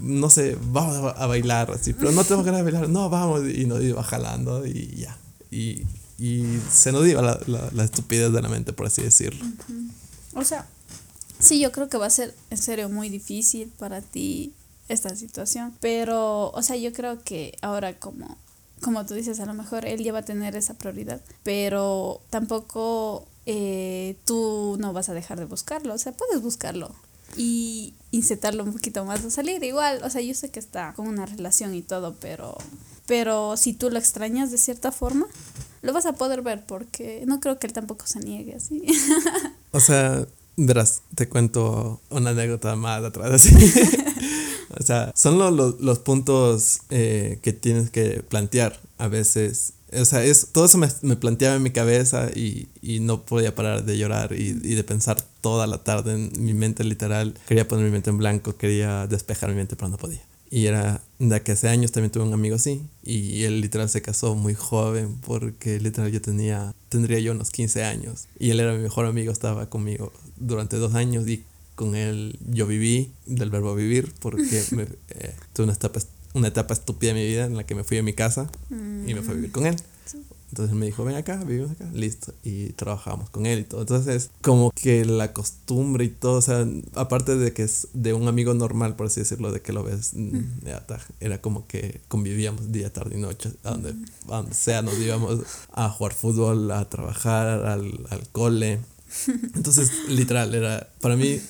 no 0.00 0.30
sé, 0.30 0.56
vamos 0.72 1.12
a 1.14 1.26
bailar, 1.26 1.70
así, 1.70 1.92
pero 1.92 2.10
no 2.10 2.24
tengo 2.24 2.42
ganas 2.42 2.64
de 2.64 2.70
bailar, 2.70 2.88
no, 2.88 3.10
vamos, 3.10 3.42
y 3.46 3.66
nos 3.66 3.82
iba 3.82 4.02
jalando 4.02 4.66
y 4.66 4.96
ya. 4.96 5.16
Y, 5.50 5.84
y 6.18 6.58
se 6.70 6.90
nos 6.90 7.06
iba 7.06 7.20
la, 7.20 7.38
la, 7.46 7.68
la 7.72 7.84
estupidez 7.84 8.32
de 8.32 8.40
la 8.40 8.48
mente, 8.48 8.72
por 8.72 8.86
así 8.86 9.02
decirlo. 9.02 9.44
O 10.32 10.42
sea, 10.42 10.66
Sí, 11.38 11.60
yo 11.60 11.70
creo 11.72 11.88
que 11.88 11.98
va 11.98 12.06
a 12.06 12.10
ser 12.10 12.34
en 12.50 12.58
serio 12.58 12.88
muy 12.88 13.08
difícil 13.08 13.72
para 13.78 14.00
ti 14.00 14.52
esta 14.88 15.14
situación, 15.14 15.74
pero, 15.80 16.50
o 16.50 16.62
sea, 16.62 16.76
yo 16.76 16.92
creo 16.92 17.22
que 17.22 17.56
ahora 17.62 17.98
como, 17.98 18.36
como 18.82 19.04
tú 19.06 19.14
dices, 19.14 19.38
a 19.40 19.46
lo 19.46 19.54
mejor 19.54 19.84
él 19.86 20.02
ya 20.02 20.12
va 20.12 20.20
a 20.20 20.24
tener 20.24 20.56
esa 20.56 20.74
prioridad, 20.74 21.20
pero 21.42 22.20
tampoco 22.30 23.26
eh, 23.46 24.16
tú 24.24 24.76
no 24.80 24.92
vas 24.92 25.08
a 25.08 25.14
dejar 25.14 25.38
de 25.38 25.44
buscarlo, 25.44 25.94
o 25.94 25.98
sea, 25.98 26.12
puedes 26.12 26.42
buscarlo. 26.42 26.94
y 27.36 27.94
incitarlo 28.10 28.64
un 28.64 28.72
poquito 28.72 29.04
más 29.04 29.24
a 29.24 29.30
salir. 29.30 29.62
Igual, 29.62 30.00
o 30.02 30.10
sea, 30.10 30.22
yo 30.22 30.34
sé 30.34 30.50
que 30.50 30.58
está 30.58 30.94
con 30.94 31.06
una 31.08 31.26
relación 31.26 31.74
y 31.74 31.82
todo, 31.82 32.16
pero, 32.20 32.56
pero 33.06 33.56
si 33.56 33.74
tú 33.74 33.90
lo 33.90 33.98
extrañas 33.98 34.50
de 34.50 34.58
cierta 34.58 34.92
forma, 34.92 35.26
lo 35.82 35.92
vas 35.92 36.06
a 36.06 36.14
poder 36.14 36.42
ver 36.42 36.64
porque 36.66 37.24
no 37.26 37.38
creo 37.40 37.58
que 37.58 37.66
él 37.66 37.72
tampoco 37.74 38.06
se 38.06 38.20
niegue 38.20 38.54
así. 38.56 38.82
O 39.70 39.80
sea, 39.80 40.26
verás, 40.58 41.02
te 41.14 41.28
cuento 41.28 42.00
una 42.10 42.30
anécdota 42.30 42.74
más 42.76 43.02
atrás 43.04 43.30
así. 43.30 43.54
o 44.78 44.82
sea, 44.82 45.12
son 45.14 45.38
los, 45.38 45.80
los, 45.80 45.98
puntos 46.00 46.80
eh, 46.90 47.38
que 47.42 47.52
tienes 47.52 47.90
que 47.90 48.22
plantear 48.28 48.80
a 48.98 49.08
veces. 49.08 49.74
O 49.92 50.04
sea, 50.04 50.22
es, 50.24 50.48
todo 50.52 50.66
eso 50.66 50.76
me, 50.76 50.88
me 51.02 51.16
planteaba 51.16 51.56
en 51.56 51.62
mi 51.62 51.70
cabeza 51.70 52.28
y, 52.34 52.68
y, 52.82 53.00
no 53.00 53.22
podía 53.24 53.54
parar 53.54 53.84
de 53.84 53.96
llorar 53.96 54.32
y, 54.32 54.48
y, 54.48 54.74
de 54.74 54.84
pensar 54.84 55.22
toda 55.40 55.66
la 55.66 55.78
tarde 55.78 56.14
en 56.14 56.44
mi 56.44 56.54
mente 56.54 56.84
literal. 56.84 57.34
Quería 57.46 57.66
poner 57.66 57.86
mi 57.86 57.92
mente 57.92 58.10
en 58.10 58.18
blanco, 58.18 58.56
quería 58.56 59.06
despejar 59.06 59.50
mi 59.50 59.56
mente, 59.56 59.76
pero 59.76 59.88
no 59.88 59.96
podía. 59.96 60.20
Y 60.50 60.66
era 60.66 61.02
de 61.18 61.42
que 61.42 61.52
hace 61.52 61.68
años 61.68 61.92
también 61.92 62.10
tuve 62.10 62.24
un 62.24 62.32
amigo 62.32 62.56
así. 62.56 62.82
Y 63.02 63.42
él 63.44 63.60
literal 63.60 63.88
se 63.88 64.02
casó 64.02 64.34
muy 64.34 64.54
joven 64.54 65.16
porque 65.26 65.80
literal 65.80 66.10
yo 66.10 66.20
tenía, 66.20 66.74
tendría 66.88 67.18
yo 67.18 67.32
unos 67.32 67.50
15 67.50 67.84
años. 67.84 68.28
Y 68.38 68.50
él 68.50 68.60
era 68.60 68.72
mi 68.72 68.82
mejor 68.82 69.06
amigo, 69.06 69.32
estaba 69.32 69.68
conmigo 69.68 70.12
durante 70.36 70.76
dos 70.76 70.94
años 70.94 71.28
y 71.28 71.44
con 71.74 71.94
él 71.94 72.38
yo 72.50 72.66
viví 72.66 73.12
del 73.26 73.50
verbo 73.50 73.74
vivir 73.74 74.12
porque 74.20 74.64
me, 74.72 74.82
eh, 75.10 75.34
tuve 75.52 75.64
una 75.64 75.74
etapa, 75.74 76.00
una 76.34 76.48
etapa 76.48 76.74
estúpida 76.74 77.12
de 77.12 77.20
mi 77.20 77.26
vida 77.26 77.46
en 77.46 77.56
la 77.56 77.64
que 77.64 77.74
me 77.74 77.84
fui 77.84 77.98
a 77.98 78.02
mi 78.02 78.14
casa 78.14 78.50
y 78.70 79.14
me 79.14 79.22
fui 79.22 79.32
a 79.32 79.34
vivir 79.34 79.52
con 79.52 79.66
él. 79.66 79.76
Entonces 80.50 80.74
me 80.74 80.86
dijo, 80.86 81.04
ven 81.04 81.16
acá, 81.16 81.36
vivimos 81.44 81.72
acá, 81.72 81.90
listo. 81.92 82.32
Y 82.42 82.70
trabajamos 82.70 83.28
con 83.28 83.44
él 83.44 83.60
y 83.60 83.64
todo. 83.64 83.82
Entonces, 83.82 84.30
como 84.40 84.70
que 84.70 85.04
la 85.04 85.32
costumbre 85.32 86.04
y 86.04 86.08
todo, 86.08 86.38
o 86.38 86.42
sea, 86.42 86.66
aparte 86.94 87.36
de 87.36 87.52
que 87.52 87.64
es 87.64 87.88
de 87.92 88.14
un 88.14 88.28
amigo 88.28 88.54
normal, 88.54 88.96
por 88.96 89.06
así 89.06 89.20
decirlo, 89.20 89.52
de 89.52 89.60
que 89.60 89.72
lo 89.72 89.84
ves, 89.84 90.12
mm, 90.14 90.66
era 91.20 91.40
como 91.42 91.66
que 91.66 92.00
convivíamos 92.08 92.72
día, 92.72 92.92
tarde 92.92 93.18
y 93.18 93.20
noche, 93.20 93.52
a 93.62 93.72
donde, 93.72 93.94
sea, 94.52 94.80
nos 94.82 94.98
íbamos 94.98 95.40
a 95.72 95.90
jugar 95.90 96.14
fútbol, 96.14 96.70
a 96.70 96.88
trabajar, 96.88 97.66
al, 97.66 98.06
al 98.08 98.28
cole. 98.30 98.80
Entonces, 99.54 99.90
literal, 100.08 100.54
era, 100.54 100.88
para 101.00 101.16
mí 101.16 101.40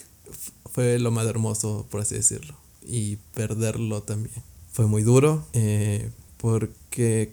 fue 0.73 0.99
lo 0.99 1.13
más 1.13 1.27
hermoso, 1.27 1.87
por 1.91 2.01
así 2.01 2.17
decirlo. 2.17 2.57
Y 2.83 3.17
perderlo 3.35 4.03
también. 4.03 4.43
Fue 4.73 4.87
muy 4.87 5.03
duro. 5.03 5.45
Eh, 5.53 6.11
porque 6.39 6.73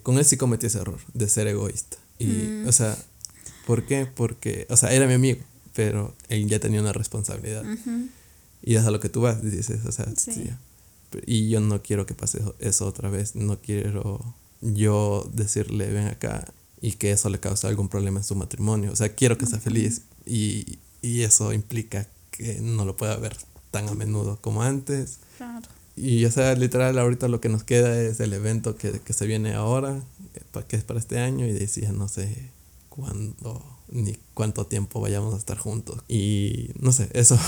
con 0.02 0.18
él 0.18 0.24
sí 0.24 0.36
cometí 0.36 0.66
ese 0.66 0.78
error 0.78 0.98
de 1.14 1.28
ser 1.28 1.46
egoísta. 1.46 1.96
Y, 2.18 2.26
mm. 2.26 2.68
o 2.68 2.72
sea, 2.72 2.96
¿por 3.66 3.84
qué? 3.84 4.06
Porque, 4.06 4.66
o 4.70 4.76
sea, 4.76 4.92
era 4.92 5.06
mi 5.06 5.14
amigo, 5.14 5.40
pero 5.74 6.14
él 6.28 6.48
ya 6.48 6.60
tenía 6.60 6.80
una 6.80 6.92
responsabilidad. 6.92 7.64
Y 8.62 8.76
es 8.76 8.84
a 8.84 8.90
lo 8.90 9.00
que 9.00 9.08
tú 9.08 9.20
vas, 9.20 9.42
dices, 9.42 9.84
o 9.84 9.92
sea, 9.92 10.06
sí. 10.16 10.50
Y 11.24 11.48
yo 11.48 11.60
no 11.60 11.82
quiero 11.82 12.06
que 12.06 12.14
pase 12.14 12.42
eso 12.58 12.86
otra 12.86 13.10
vez, 13.10 13.36
no 13.36 13.60
quiero 13.60 14.34
yo 14.60 15.28
decirle, 15.32 15.88
ven 15.88 16.08
acá, 16.08 16.46
y 16.80 16.92
que 16.92 17.12
eso 17.12 17.30
le 17.30 17.40
cause 17.40 17.66
algún 17.66 17.88
problema 17.88 18.20
en 18.20 18.24
su 18.24 18.34
matrimonio. 18.34 18.92
O 18.92 18.96
sea, 18.96 19.14
quiero 19.14 19.38
que 19.38 19.46
sea 19.46 19.60
feliz 19.60 20.02
y, 20.24 20.78
y 21.02 21.22
eso 21.22 21.52
implica 21.52 22.08
que 22.30 22.60
no 22.60 22.84
lo 22.84 22.96
pueda 22.96 23.16
ver 23.16 23.36
tan 23.70 23.88
a 23.88 23.94
menudo 23.94 24.38
como 24.40 24.62
antes. 24.62 25.18
Claro. 25.36 25.66
Y 25.96 26.24
o 26.26 26.30
sea, 26.30 26.54
literal, 26.54 26.98
ahorita 26.98 27.28
lo 27.28 27.40
que 27.40 27.48
nos 27.48 27.64
queda 27.64 27.98
es 28.00 28.20
el 28.20 28.32
evento 28.34 28.76
que, 28.76 29.00
que 29.00 29.12
se 29.12 29.26
viene 29.26 29.54
ahora, 29.54 30.02
eh, 30.34 30.62
que 30.68 30.76
es 30.76 30.84
para 30.84 30.98
este 30.98 31.18
año, 31.18 31.46
y 31.46 31.52
decía, 31.52 31.92
no 31.92 32.08
sé 32.08 32.50
cuándo 32.90 33.62
ni 33.88 34.16
cuánto 34.34 34.66
tiempo 34.66 35.00
vayamos 35.00 35.34
a 35.34 35.38
estar 35.38 35.58
juntos. 35.58 36.02
Y 36.08 36.70
no 36.78 36.92
sé, 36.92 37.08
eso 37.12 37.38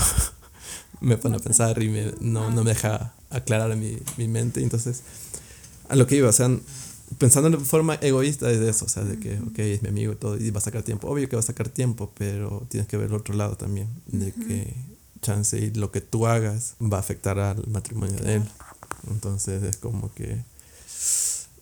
me 1.01 1.17
pone 1.17 1.37
a 1.37 1.41
pensar 1.41 1.83
y 1.83 1.89
me, 1.89 2.15
no, 2.21 2.51
no 2.51 2.65
me 2.65 2.71
deja 2.71 3.15
aclarar 3.31 3.77
mi, 3.77 3.99
mi 4.17 4.29
mente. 4.29 4.63
Entonces, 4.63 5.03
a 5.89 5.97
lo 5.97 6.07
que 6.07 6.17
iba, 6.17 6.29
o 6.29 6.33
sea, 6.33 6.51
pensando 7.19 7.51
de 7.51 7.65
forma 7.65 7.95
egoísta 7.97 8.51
es 8.51 8.61
de 8.61 8.71
eso, 8.71 8.85
o 8.85 8.89
sea, 8.89 9.05
de 9.05 9.19
que, 9.19 9.39
ok, 9.39 9.59
es 9.59 9.83
mi 9.83 9.89
amigo 9.89 10.13
y 10.13 10.17
todo, 10.17 10.37
y 10.37 10.51
va 10.51 10.59
a 10.59 10.63
sacar 10.63 10.83
tiempo. 10.83 11.09
Obvio 11.09 11.29
que 11.29 11.37
va 11.37 11.41
a 11.41 11.45
sacar 11.45 11.69
tiempo, 11.69 12.13
pero 12.17 12.67
tienes 12.69 12.89
que 12.89 12.97
ver 12.97 13.09
el 13.09 13.15
otro 13.15 13.35
lado 13.35 13.57
también, 13.57 13.89
de 14.07 14.33
que 14.33 14.75
chance 15.21 15.59
y 15.59 15.71
lo 15.71 15.91
que 15.91 16.01
tú 16.01 16.27
hagas 16.27 16.75
va 16.81 16.99
a 16.99 17.01
afectar 17.01 17.39
al 17.39 17.67
matrimonio 17.67 18.17
de 18.17 18.37
él. 18.37 18.43
Entonces 19.11 19.63
es 19.63 19.77
como 19.77 20.13
que 20.15 20.43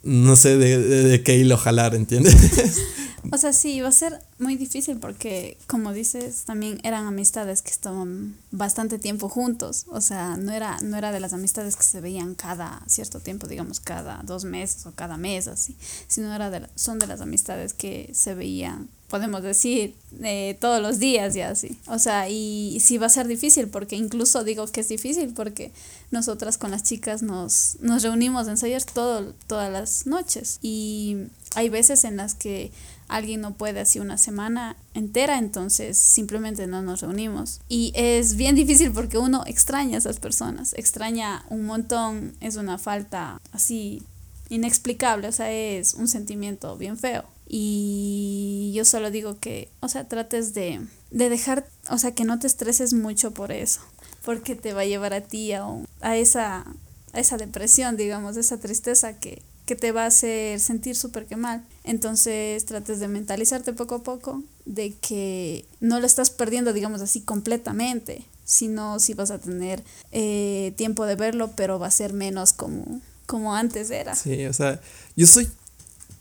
no 0.07 0.37
sé 0.37 0.57
de, 0.57 0.79
de, 0.79 1.23
qué 1.23 1.37
hilo 1.37 1.57
jalar, 1.57 1.95
¿entiendes? 1.95 2.37
o 3.33 3.39
sea, 3.39 3.53
sí, 3.53 3.81
va 3.81 3.89
a 3.89 3.93
ser 3.93 4.21
muy 4.39 4.57
difícil 4.57 4.99
porque, 4.99 5.59
como 5.67 5.93
dices, 5.93 6.45
también 6.45 6.79
eran 6.85 7.07
amistades 7.07 7.61
que 7.61 7.73
estaban 7.73 8.37
bastante 8.53 9.01
tiempo 9.01 9.29
juntos. 9.29 9.87
O 9.89 10.01
sea, 10.01 10.37
no 10.37 10.53
era, 10.53 10.79
no 10.81 10.97
era 10.97 11.11
de 11.11 11.19
las 11.19 11.33
amistades 11.33 11.75
que 11.75 11.83
se 11.83 12.01
veían 12.01 12.37
cada 12.37 12.83
cierto 12.87 13.19
tiempo, 13.19 13.49
digamos, 13.49 13.81
cada 13.81 14.23
dos 14.23 14.45
meses 14.45 14.87
o 14.87 14.93
cada 14.93 15.17
mes, 15.17 15.49
así, 15.49 15.77
sino 16.07 16.33
era 16.33 16.51
de 16.51 16.69
son 16.77 17.01
de 17.01 17.09
las 17.09 17.21
amistades 17.21 17.75
que 17.75 18.11
se 18.15 18.35
veían 18.35 18.89
podemos 19.09 19.43
decir, 19.43 19.95
eh, 20.23 20.57
todos 20.61 20.83
los 20.83 20.99
días 20.99 21.37
y 21.37 21.41
así. 21.41 21.79
O 21.87 21.99
sea, 21.99 22.29
y, 22.29 22.79
sí 22.81 22.99
va 22.99 23.07
a 23.07 23.11
ser 23.11 23.27
difícil, 23.27 23.69
porque 23.69 23.97
incluso 23.97 24.45
digo 24.45 24.67
que 24.67 24.81
es 24.81 24.89
difícil, 24.89 25.33
porque 25.35 25.73
nosotras 26.11 26.59
con 26.59 26.71
las 26.71 26.83
chicas 26.83 27.23
nos, 27.23 27.77
nos 27.81 28.03
reunimos 28.03 28.49
a 28.49 28.53
ensayar 28.53 28.83
todo, 28.83 29.35
todas 29.47 29.73
las 29.73 30.07
noches. 30.07 30.59
Y 30.63 31.17
hay 31.55 31.69
veces 31.69 32.05
en 32.05 32.17
las 32.17 32.35
que 32.35 32.73
alguien 33.09 33.41
no 33.41 33.55
puede 33.55 33.81
así 33.81 34.01
una 34.01 34.19
semana 34.19 34.77
entera, 34.95 35.39
entonces 35.39 35.97
simplemente 35.97 36.67
no 36.67 36.83
nos 36.83 37.01
reunimos. 37.01 37.61
Y 37.69 37.93
es 37.95 38.37
bien 38.37 38.57
difícil 38.57 38.91
porque 38.91 39.19
uno 39.19 39.45
extraña 39.47 39.97
a 39.97 39.99
esas 39.99 40.19
personas, 40.19 40.75
extraña 40.75 41.45
un 41.49 41.65
montón, 41.65 42.35
es 42.41 42.57
una 42.57 42.79
falta 42.79 43.41
así 43.53 44.03
inexplicable, 44.49 45.29
o 45.29 45.33
sea, 45.33 45.53
es 45.53 45.95
un 45.95 46.09
sentimiento 46.09 46.77
bien 46.77 46.97
feo. 46.97 47.25
Y 47.49 48.73
yo 48.75 48.85
solo 48.85 49.11
digo 49.11 49.39
que, 49.39 49.69
o 49.81 49.89
sea, 49.89 50.09
trates 50.09 50.55
de, 50.55 50.81
de 51.11 51.29
dejar, 51.29 51.67
o 51.91 51.99
sea, 51.99 52.13
que 52.13 52.25
no 52.25 52.39
te 52.39 52.47
estreses 52.47 52.93
mucho 52.93 53.31
por 53.33 53.53
eso, 53.53 53.81
porque 54.25 54.55
te 54.55 54.73
va 54.73 54.83
a 54.83 54.87
llevar 54.87 55.15
a 55.15 55.21
ti 55.21 55.53
a, 55.53 55.65
a, 56.01 56.17
esa, 56.17 56.67
a 57.13 57.21
esa 57.21 57.37
depresión, 57.37 57.97
digamos, 57.97 58.37
esa 58.37 58.59
tristeza 58.59 59.19
que, 59.19 59.43
que 59.67 59.77
te 59.77 59.93
va 59.93 60.05
a 60.05 60.07
hacer 60.07 60.61
sentir 60.61 60.97
súper 60.97 61.27
que 61.27 61.37
mal. 61.37 61.65
Entonces 61.85 62.65
trates 62.65 63.01
de 63.01 63.09
mentalizarte 63.09 63.73
poco 63.73 63.97
a 63.97 64.03
poco 64.03 64.43
de 64.65 64.95
que 64.95 65.67
no 65.81 66.01
lo 66.01 66.07
estás 66.07 66.31
perdiendo, 66.31 66.73
digamos 66.73 67.01
así, 67.01 67.21
completamente, 67.21 68.25
sino 68.45 69.01
si 69.01 69.15
vas 69.15 69.31
a 69.31 69.39
tener 69.39 69.83
eh, 70.13 70.73
tiempo 70.77 71.05
de 71.05 71.17
verlo, 71.17 71.51
pero 71.57 71.79
va 71.79 71.89
a 71.89 71.91
ser 71.91 72.13
menos 72.13 72.53
como, 72.53 73.01
como 73.27 73.55
antes 73.55 73.91
era. 73.91 74.15
Sí, 74.15 74.47
o 74.47 74.53
sea, 74.53 74.81
yo 75.17 75.27
soy 75.27 75.49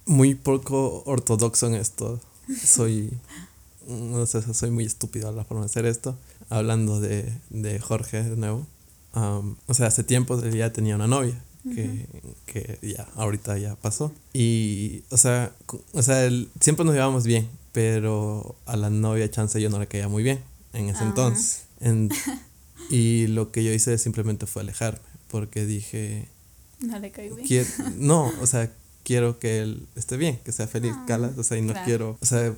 muy 0.05 0.35
poco 0.35 1.03
ortodoxo 1.05 1.67
en 1.67 1.75
esto. 1.75 2.19
Soy, 2.63 3.11
no 3.87 4.25
sé, 4.25 4.41
soy 4.53 4.71
muy 4.71 4.85
estúpido 4.85 5.29
a 5.29 5.31
la 5.31 5.43
forma 5.43 5.63
de 5.63 5.67
hacer 5.67 5.85
esto. 5.85 6.17
Hablando 6.49 6.99
de, 6.99 7.33
de 7.49 7.79
Jorge 7.79 8.23
de 8.23 8.35
nuevo. 8.35 8.67
o 9.13 9.73
sea, 9.73 9.87
hace 9.87 10.03
tiempo 10.03 10.41
ya 10.43 10.71
tenía 10.71 10.95
una 10.95 11.07
novia. 11.07 11.41
Que, 11.73 12.05
que, 12.45 12.77
ya 12.83 13.07
ahorita 13.15 13.57
ya 13.57 13.75
pasó. 13.75 14.11
Y, 14.33 15.01
o 15.09 15.17
sea, 15.17 15.51
o 15.93 16.01
sea 16.03 16.29
siempre 16.59 16.85
nos 16.85 16.93
llevábamos 16.93 17.25
bien, 17.25 17.49
pero 17.71 18.55
a 18.67 18.77
la 18.77 18.91
novia 18.91 19.31
chance 19.31 19.59
yo 19.59 19.71
no 19.71 19.79
le 19.79 19.87
caía 19.87 20.07
muy 20.07 20.21
bien 20.21 20.41
en 20.73 20.89
ese 20.89 21.03
entonces. 21.03 21.63
En, 21.79 22.11
y 22.91 23.25
lo 23.27 23.51
que 23.51 23.63
yo 23.63 23.73
hice 23.73 23.97
simplemente 23.97 24.45
fue 24.45 24.61
alejarme, 24.61 24.99
porque 25.27 25.65
dije... 25.65 26.27
No 26.81 26.99
le 26.99 27.09
caigo 27.09 27.35
bien. 27.35 27.65
no, 27.97 28.31
o 28.41 28.45
sea, 28.45 28.71
quiero 29.05 29.39
que 29.39 29.61
él 29.61 29.87
esté 29.95 30.17
bien, 30.17 30.39
que 30.43 30.51
sea 30.51 30.67
feliz, 30.67 30.93
ah, 30.93 31.31
o 31.37 31.43
sea, 31.43 31.57
y 31.57 31.61
no 31.61 31.73
quiero, 31.85 32.17
o 32.19 32.25
sea, 32.25 32.53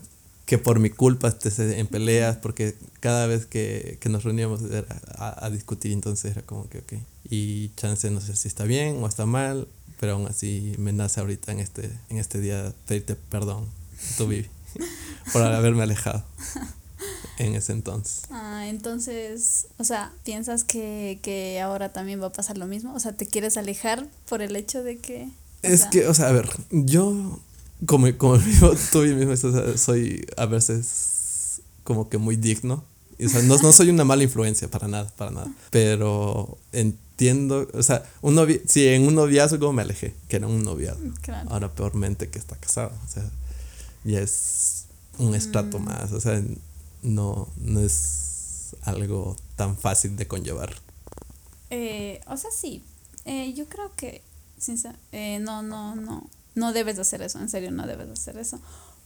que 0.47 0.57
por 0.57 0.79
mi 0.79 0.89
culpa 0.89 1.27
esté 1.27 1.79
en 1.79 1.87
peleas, 1.87 2.37
porque 2.37 2.75
cada 3.01 3.27
vez 3.27 3.45
que, 3.45 3.97
que 3.99 4.09
nos 4.09 4.23
reuníamos 4.23 4.61
era 4.63 4.87
a, 5.17 5.45
a, 5.45 5.49
discutir, 5.49 5.91
entonces 5.91 6.31
era 6.31 6.41
como 6.41 6.67
que, 6.69 6.79
ok, 6.79 6.93
y 7.29 7.69
chance 7.75 8.09
no 8.09 8.21
sé 8.21 8.35
si 8.35 8.47
está 8.47 8.63
bien 8.63 9.03
o 9.03 9.07
está 9.07 9.25
mal, 9.25 9.67
pero 9.99 10.13
aún 10.13 10.25
así 10.25 10.73
me 10.77 10.93
nace 10.93 11.19
ahorita 11.19 11.51
en 11.51 11.59
este, 11.59 11.91
en 12.09 12.17
este 12.17 12.39
día 12.39 12.73
pedirte 12.87 13.15
perdón, 13.15 13.65
tú 14.17 14.27
Vivi, 14.29 14.47
por 15.33 15.41
haberme 15.41 15.83
alejado 15.83 16.23
en 17.37 17.55
ese 17.55 17.73
entonces. 17.73 18.21
Ah, 18.31 18.67
entonces, 18.67 19.67
o 19.77 19.83
sea, 19.83 20.13
¿piensas 20.23 20.63
que, 20.63 21.19
que 21.21 21.59
ahora 21.59 21.89
también 21.91 22.21
va 22.21 22.27
a 22.27 22.31
pasar 22.31 22.57
lo 22.57 22.67
mismo? 22.67 22.93
O 22.93 22.99
sea, 22.99 23.11
¿te 23.11 23.25
quieres 23.25 23.57
alejar 23.57 24.07
por 24.29 24.41
el 24.41 24.55
hecho 24.55 24.83
de 24.83 24.97
que... 24.97 25.29
Es 25.61 25.85
que, 25.85 26.07
o 26.07 26.13
sea, 26.13 26.29
a 26.29 26.31
ver, 26.31 26.49
yo, 26.71 27.39
como, 27.85 28.15
como 28.17 28.37
tú 28.91 28.99
mismo, 28.99 29.35
soy 29.77 30.25
a 30.37 30.45
veces 30.45 31.61
como 31.83 32.09
que 32.09 32.17
muy 32.17 32.35
digno. 32.35 32.83
o 33.23 33.29
sea, 33.29 33.41
no, 33.43 33.57
no, 33.57 33.71
soy 33.71 33.89
una 33.89 34.03
mala 34.03 34.23
influencia 34.23 34.69
para 34.69 34.87
nada, 34.87 35.11
para 35.15 35.31
nada. 35.31 35.51
Pero 35.71 36.57
entiendo, 36.71 37.67
o 37.73 37.81
sea, 37.81 38.03
un 38.21 38.35
novi 38.35 38.61
si 38.67 38.87
en 38.87 39.07
un 39.07 39.15
noviazgo 39.15 39.73
me 39.73 39.81
alejé, 39.81 40.13
que 40.27 40.35
era 40.35 40.47
un 40.47 40.63
noviazgo. 40.63 41.13
Ahora 41.49 41.73
peormente 41.73 42.29
que 42.29 42.39
está 42.39 42.55
casado. 42.57 42.91
O 43.05 43.09
sea, 43.09 43.23
ya 44.03 44.19
es 44.19 44.85
un 45.17 45.33
estrato 45.33 45.79
mm. 45.79 45.83
más. 45.83 46.11
O 46.11 46.19
sea, 46.19 46.43
no, 47.01 47.47
no 47.57 47.79
es 47.79 48.75
algo 48.83 49.35
tan 49.55 49.77
fácil 49.77 50.15
de 50.15 50.27
conllevar. 50.27 50.75
Eh, 51.69 52.21
o 52.27 52.37
sea, 52.37 52.51
sí. 52.51 52.83
Eh, 53.25 53.53
yo 53.53 53.65
creo 53.67 53.91
que, 53.95 54.21
eh, 55.11 55.39
no, 55.39 55.61
no, 55.61 55.95
no, 55.95 56.29
no 56.55 56.73
debes 56.73 56.95
de 56.95 57.03
hacer 57.03 57.21
eso, 57.21 57.39
en 57.39 57.49
serio, 57.49 57.71
no 57.71 57.87
debes 57.87 58.07
de 58.07 58.13
hacer 58.13 58.37
eso. 58.37 58.59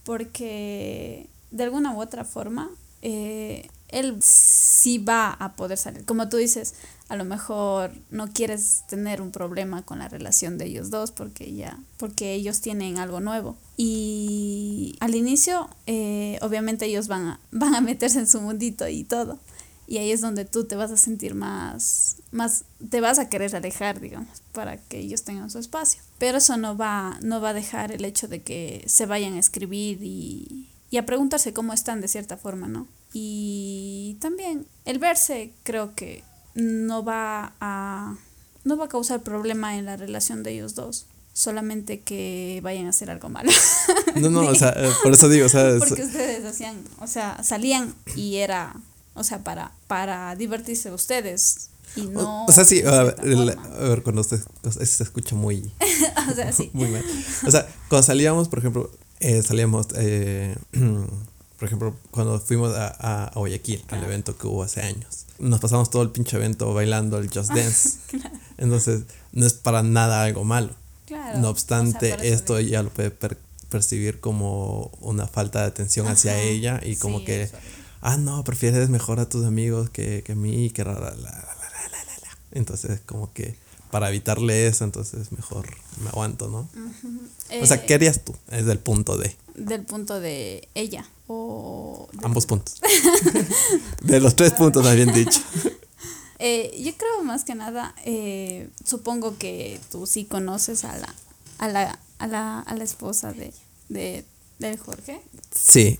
Porque 0.04 1.28
de 1.50 1.64
alguna 1.64 1.94
u 1.94 2.00
otra 2.00 2.24
forma, 2.24 2.70
eh, 3.02 3.68
él 3.88 4.16
sí 4.22 4.98
va 4.98 5.32
a 5.32 5.54
poder 5.54 5.76
salir. 5.76 6.04
Como 6.04 6.28
tú 6.28 6.38
dices, 6.38 6.74
a 7.08 7.16
lo 7.16 7.24
mejor 7.24 7.92
no 8.10 8.32
quieres 8.32 8.84
tener 8.88 9.20
un 9.20 9.32
problema 9.32 9.82
con 9.82 9.98
la 9.98 10.08
relación 10.08 10.56
de 10.56 10.64
ellos 10.64 10.90
dos 10.90 11.10
porque 11.10 11.52
ya, 11.52 11.78
porque 11.98 12.32
ellos 12.32 12.60
tienen 12.60 12.98
algo 12.98 13.20
nuevo. 13.20 13.56
Y 13.76 14.96
al 15.00 15.14
inicio, 15.14 15.68
eh, 15.86 16.38
obviamente 16.40 16.86
ellos 16.86 17.08
van 17.08 17.26
a, 17.26 17.40
van 17.50 17.74
a 17.74 17.80
meterse 17.80 18.18
en 18.18 18.26
su 18.26 18.40
mundito 18.40 18.88
y 18.88 19.04
todo. 19.04 19.38
Y 19.86 19.98
ahí 19.98 20.12
es 20.12 20.20
donde 20.20 20.44
tú 20.44 20.64
te 20.64 20.76
vas 20.76 20.90
a 20.90 20.96
sentir 20.96 21.34
más, 21.34 22.16
más, 22.30 22.64
te 22.88 23.00
vas 23.00 23.18
a 23.18 23.28
querer 23.28 23.54
alejar, 23.54 24.00
digamos, 24.00 24.42
para 24.52 24.76
que 24.76 24.98
ellos 24.98 25.22
tengan 25.22 25.50
su 25.50 25.58
espacio. 25.58 26.00
Pero 26.18 26.38
eso 26.38 26.56
no 26.56 26.76
va, 26.76 27.18
no 27.22 27.40
va 27.40 27.50
a 27.50 27.54
dejar 27.54 27.92
el 27.92 28.04
hecho 28.04 28.28
de 28.28 28.42
que 28.42 28.84
se 28.86 29.06
vayan 29.06 29.34
a 29.34 29.40
escribir 29.40 29.98
y, 30.02 30.68
y 30.90 30.96
a 30.96 31.06
preguntarse 31.06 31.52
cómo 31.52 31.72
están 31.72 32.00
de 32.00 32.08
cierta 32.08 32.36
forma, 32.36 32.68
¿no? 32.68 32.86
Y 33.12 34.16
también 34.20 34.66
el 34.84 34.98
verse 34.98 35.52
creo 35.64 35.94
que 35.94 36.24
no 36.54 37.04
va 37.04 37.54
a 37.60 38.16
no 38.64 38.76
va 38.76 38.84
a 38.84 38.88
causar 38.88 39.22
problema 39.22 39.76
en 39.76 39.86
la 39.86 39.96
relación 39.96 40.42
de 40.42 40.52
ellos 40.52 40.74
dos 40.74 41.06
solamente 41.32 42.00
que 42.00 42.60
vayan 42.62 42.86
a 42.86 42.90
hacer 42.90 43.10
algo 43.10 43.28
malo. 43.28 43.50
No, 44.16 44.30
no, 44.30 44.40
o 44.40 44.54
sea, 44.54 44.74
por 45.02 45.12
eso 45.12 45.28
digo, 45.28 45.46
o 45.46 45.48
sea, 45.48 45.78
porque 45.78 46.02
ustedes 46.02 46.44
hacían, 46.44 46.76
o 47.00 47.06
sea, 47.06 47.42
salían 47.42 47.94
y 48.16 48.36
era, 48.36 48.76
o 49.14 49.24
sea, 49.24 49.44
para 49.44 49.72
para 49.86 50.34
divertirse 50.36 50.90
ustedes 50.90 51.70
y 51.94 52.02
no 52.02 52.46
O, 52.46 52.52
sea, 52.52 52.64
sí, 52.64 52.82
a 52.86 53.02
ver, 53.04 54.02
cuando 54.02 54.22
usted 54.22 54.40
se 54.70 55.02
escucha 55.02 55.34
muy 55.34 55.70
o 56.30 56.34
sea, 56.34 56.52
sí. 56.52 56.70
muy 56.74 56.88
mal. 56.88 57.04
O 57.46 57.50
sea, 57.50 57.68
cuando 57.88 58.02
salíamos, 58.02 58.48
por 58.48 58.60
ejemplo, 58.60 58.90
eh, 59.20 59.42
salíamos 59.42 59.88
eh, 59.96 60.56
por 61.58 61.66
ejemplo, 61.66 61.96
cuando 62.10 62.40
fuimos 62.40 62.74
a, 62.74 63.26
a 63.26 63.38
Guayaquil, 63.38 63.84
al 63.88 64.02
evento 64.02 64.36
que 64.36 64.48
hubo 64.48 64.64
hace 64.64 64.80
años, 64.80 65.26
nos 65.38 65.60
pasamos 65.60 65.90
todo 65.90 66.02
el 66.02 66.10
pinche 66.10 66.36
evento 66.36 66.74
bailando 66.74 67.18
el 67.18 67.28
Just 67.28 67.50
Dance. 67.54 67.98
Entonces, 68.58 69.02
no 69.32 69.46
es 69.46 69.52
para 69.52 69.82
nada 69.82 70.24
algo 70.24 70.44
malo. 70.44 70.74
No 71.36 71.50
obstante, 71.50 72.32
esto 72.32 72.58
ya 72.58 72.82
lo 72.82 72.90
puede 72.90 73.12
percibir 73.68 74.18
como 74.18 74.90
una 75.00 75.26
falta 75.26 75.60
de 75.60 75.66
atención 75.66 76.06
hacia 76.08 76.40
ella 76.40 76.80
y 76.82 76.96
como 76.96 77.24
que, 77.24 77.50
ah, 78.02 78.16
no, 78.16 78.44
prefieres 78.44 78.90
mejor 78.90 79.20
a 79.20 79.28
tus 79.28 79.44
amigos 79.44 79.90
que, 79.90 80.22
que 80.22 80.32
a 80.32 80.36
mí, 80.36 80.70
que 80.70 80.84
la, 80.84 80.94
la, 80.94 81.10
la, 81.16 81.30
la, 81.30 82.38
Entonces, 82.50 83.00
como 83.06 83.32
que 83.32 83.56
para 83.90 84.08
evitarle 84.08 84.66
eso, 84.66 84.84
entonces 84.84 85.32
mejor 85.32 85.68
me 86.02 86.08
aguanto, 86.08 86.48
¿no? 86.48 86.68
o 87.60 87.66
sea, 87.66 87.76
eh, 87.76 87.84
¿qué 87.86 87.94
harías 87.94 88.24
tú? 88.24 88.34
Es 88.50 88.64
del 88.64 88.78
punto 88.78 89.18
de. 89.18 89.36
Del 89.54 89.84
punto 89.84 90.18
de 90.18 90.66
ella. 90.74 91.06
O 91.26 92.08
Ambos 92.22 92.46
puntos. 92.46 92.80
de 94.02 94.20
los 94.20 94.34
tres 94.34 94.52
puntos, 94.52 94.82
me 94.82 94.90
habían 94.90 95.12
dicho. 95.12 95.40
Eh, 96.44 96.82
yo 96.82 96.92
creo 96.96 97.22
más 97.22 97.44
que 97.44 97.54
nada, 97.54 97.94
eh, 98.04 98.68
supongo 98.84 99.38
que 99.38 99.78
tú 99.92 100.08
sí 100.08 100.24
conoces 100.24 100.84
a 100.84 100.98
la, 100.98 101.14
a 101.58 101.68
la, 101.68 102.00
a 102.18 102.26
la, 102.26 102.58
a 102.58 102.74
la 102.74 102.82
esposa 102.82 103.32
de, 103.32 103.54
de, 103.88 104.24
de 104.70 104.76
Jorge. 104.76 105.20
Sí, 105.54 105.98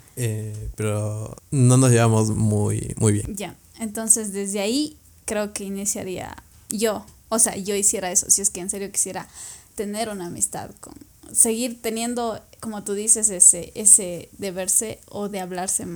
pero 0.76 1.36
no 1.50 1.76
nos 1.76 1.90
llevamos 1.90 2.30
muy, 2.30 2.94
muy 2.98 3.12
bien. 3.12 3.36
Ya, 3.36 3.56
entonces 3.78 4.32
desde 4.32 4.60
ahí 4.60 4.96
creo 5.24 5.52
que 5.52 5.64
iniciaría 5.64 6.36
yo 6.68 7.04
o 7.34 7.38
sea, 7.38 7.56
yo 7.56 7.74
hiciera 7.74 8.12
eso, 8.12 8.28
si 8.28 8.42
es 8.42 8.50
que 8.50 8.60
en 8.60 8.68
serio 8.68 8.92
quisiera 8.92 9.26
tener 9.74 10.10
una 10.10 10.26
amistad 10.26 10.70
con, 10.80 10.92
seguir 11.32 11.80
teniendo, 11.80 12.38
como 12.60 12.84
tú 12.84 12.92
dices, 12.92 13.30
ese, 13.30 13.72
ese 13.74 14.28
de 14.36 14.50
verse 14.50 15.00
o 15.08 15.30
de 15.30 15.40
hablarse 15.40 15.86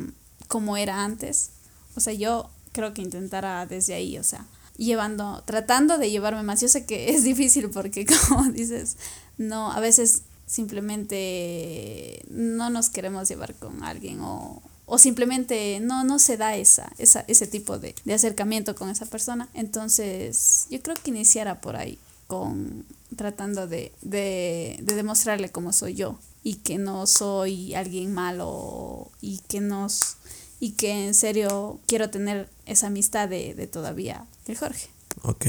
como 0.48 0.78
era 0.78 1.04
antes. 1.04 1.50
O 1.94 2.00
sea, 2.00 2.14
yo 2.14 2.48
creo 2.72 2.94
que 2.94 3.02
intentara 3.02 3.66
desde 3.66 3.92
ahí, 3.92 4.16
o 4.16 4.24
sea, 4.24 4.46
llevando, 4.78 5.42
tratando 5.44 5.98
de 5.98 6.10
llevarme 6.10 6.42
más. 6.42 6.62
Yo 6.62 6.68
sé 6.68 6.86
que 6.86 7.10
es 7.14 7.22
difícil 7.22 7.68
porque, 7.68 8.06
como 8.28 8.50
dices, 8.50 8.96
no, 9.36 9.70
a 9.70 9.80
veces 9.80 10.22
simplemente 10.46 12.24
no 12.30 12.70
nos 12.70 12.88
queremos 12.88 13.28
llevar 13.28 13.54
con 13.54 13.82
alguien 13.82 14.20
o, 14.20 14.62
o 14.86 14.98
simplemente 14.98 15.80
no, 15.80 16.04
no 16.04 16.18
se 16.18 16.36
da 16.36 16.56
esa, 16.56 16.92
esa, 16.98 17.24
ese 17.26 17.46
tipo 17.46 17.78
de, 17.78 17.94
de 18.04 18.14
acercamiento 18.14 18.74
con 18.74 18.88
esa 18.88 19.06
persona. 19.06 19.48
Entonces, 19.54 20.66
yo 20.70 20.80
creo 20.82 20.96
que 20.96 21.10
iniciara 21.10 21.60
por 21.60 21.76
ahí, 21.76 21.98
con 22.26 22.84
tratando 23.16 23.66
de, 23.66 23.92
de, 24.02 24.78
de 24.82 24.94
demostrarle 24.94 25.50
cómo 25.50 25.72
soy 25.72 25.94
yo 25.94 26.18
y 26.42 26.56
que 26.56 26.78
no 26.78 27.06
soy 27.06 27.74
alguien 27.74 28.12
malo 28.12 29.10
y 29.20 29.38
que 29.48 29.60
nos 29.60 30.16
y 30.58 30.72
que 30.72 31.06
en 31.06 31.14
serio 31.14 31.80
quiero 31.86 32.08
tener 32.10 32.48
esa 32.64 32.86
amistad 32.86 33.28
de, 33.28 33.54
de 33.54 33.66
todavía 33.66 34.26
el 34.46 34.56
Jorge. 34.56 34.88
Ok, 35.22 35.46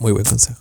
muy 0.00 0.12
buen 0.12 0.24
consejo. 0.24 0.60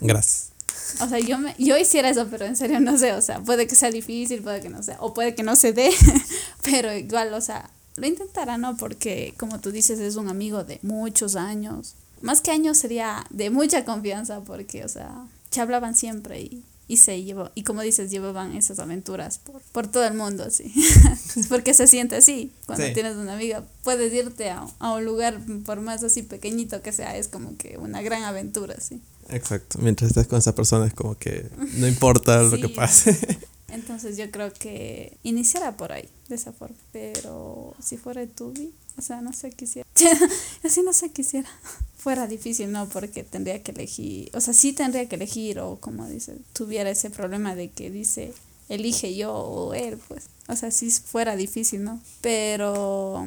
Gracias. 0.00 0.51
O 1.00 1.08
sea, 1.08 1.18
yo, 1.18 1.38
me, 1.38 1.54
yo 1.58 1.76
hiciera 1.76 2.10
eso, 2.10 2.26
pero 2.30 2.44
en 2.44 2.56
serio 2.56 2.80
no 2.80 2.98
sé, 2.98 3.12
o 3.12 3.22
sea, 3.22 3.40
puede 3.40 3.66
que 3.66 3.74
sea 3.74 3.90
difícil, 3.90 4.42
puede 4.42 4.60
que 4.60 4.68
no 4.68 4.82
sea, 4.82 4.96
o 5.00 5.14
puede 5.14 5.34
que 5.34 5.42
no 5.42 5.56
se 5.56 5.72
dé, 5.72 5.90
pero 6.62 6.92
igual, 6.92 7.32
o 7.34 7.40
sea, 7.40 7.70
lo 7.96 8.06
intentará, 8.06 8.58
¿no? 8.58 8.76
Porque, 8.76 9.34
como 9.38 9.60
tú 9.60 9.70
dices, 9.70 9.98
es 9.98 10.16
un 10.16 10.28
amigo 10.28 10.64
de 10.64 10.78
muchos 10.82 11.36
años. 11.36 11.94
Más 12.20 12.40
que 12.40 12.50
años 12.50 12.78
sería 12.78 13.24
de 13.30 13.50
mucha 13.50 13.84
confianza, 13.84 14.40
porque, 14.40 14.84
o 14.84 14.88
sea, 14.88 15.26
se 15.50 15.60
hablaban 15.60 15.94
siempre 15.96 16.40
y, 16.40 16.64
y 16.88 16.98
se 16.98 17.22
llevó, 17.22 17.50
y 17.54 17.64
como 17.64 17.82
dices, 17.82 18.10
llevaban 18.10 18.56
esas 18.56 18.78
aventuras 18.78 19.38
por, 19.38 19.60
por 19.72 19.86
todo 19.88 20.04
el 20.04 20.14
mundo, 20.14 20.44
así. 20.44 20.72
porque 21.48 21.74
se 21.74 21.86
siente 21.86 22.16
así, 22.16 22.52
cuando 22.66 22.92
tienes 22.92 23.16
una 23.16 23.34
amiga, 23.34 23.64
puedes 23.82 24.12
irte 24.12 24.50
a, 24.50 24.66
a 24.78 24.92
un 24.92 25.04
lugar, 25.04 25.40
por 25.64 25.80
más 25.80 26.02
así 26.02 26.22
pequeñito 26.22 26.80
que 26.82 26.92
sea, 26.92 27.16
es 27.16 27.28
como 27.28 27.56
que 27.56 27.78
una 27.78 28.02
gran 28.02 28.22
aventura, 28.22 28.76
sí. 28.80 29.00
Exacto, 29.32 29.78
mientras 29.80 30.10
estés 30.10 30.26
con 30.26 30.38
esa 30.38 30.54
persona 30.54 30.86
es 30.86 30.94
como 30.94 31.16
que 31.16 31.48
no 31.74 31.88
importa 31.88 32.42
lo 32.42 32.58
que 32.58 32.68
pase. 32.68 33.18
Entonces 33.72 34.18
yo 34.18 34.30
creo 34.30 34.52
que 34.52 35.16
iniciará 35.22 35.76
por 35.78 35.92
ahí, 35.92 36.08
de 36.28 36.34
esa 36.34 36.52
forma. 36.52 36.76
Pero 36.92 37.74
si 37.82 37.96
fuera 37.96 38.26
Tubi, 38.26 38.70
o 38.98 39.02
sea, 39.02 39.22
no 39.22 39.32
sé, 39.32 39.50
quisiera. 39.52 39.88
Así 40.62 40.82
no 40.82 40.92
sé, 40.92 41.10
quisiera. 41.10 41.48
Fuera 41.96 42.26
difícil, 42.26 42.70
¿no? 42.70 42.86
Porque 42.88 43.24
tendría 43.24 43.62
que 43.62 43.72
elegir, 43.72 44.30
o 44.34 44.40
sea, 44.40 44.52
sí 44.52 44.72
tendría 44.74 45.08
que 45.08 45.16
elegir, 45.16 45.58
o 45.60 45.76
como 45.80 46.06
dice, 46.06 46.36
tuviera 46.52 46.90
ese 46.90 47.08
problema 47.08 47.54
de 47.54 47.70
que 47.70 47.90
dice, 47.90 48.34
elige 48.68 49.14
yo 49.16 49.32
o 49.32 49.72
él, 49.72 49.98
pues. 50.08 50.26
O 50.48 50.56
sea, 50.56 50.70
si 50.70 50.90
fuera 50.90 51.36
difícil, 51.36 51.82
¿no? 51.82 52.00
Pero 52.20 53.26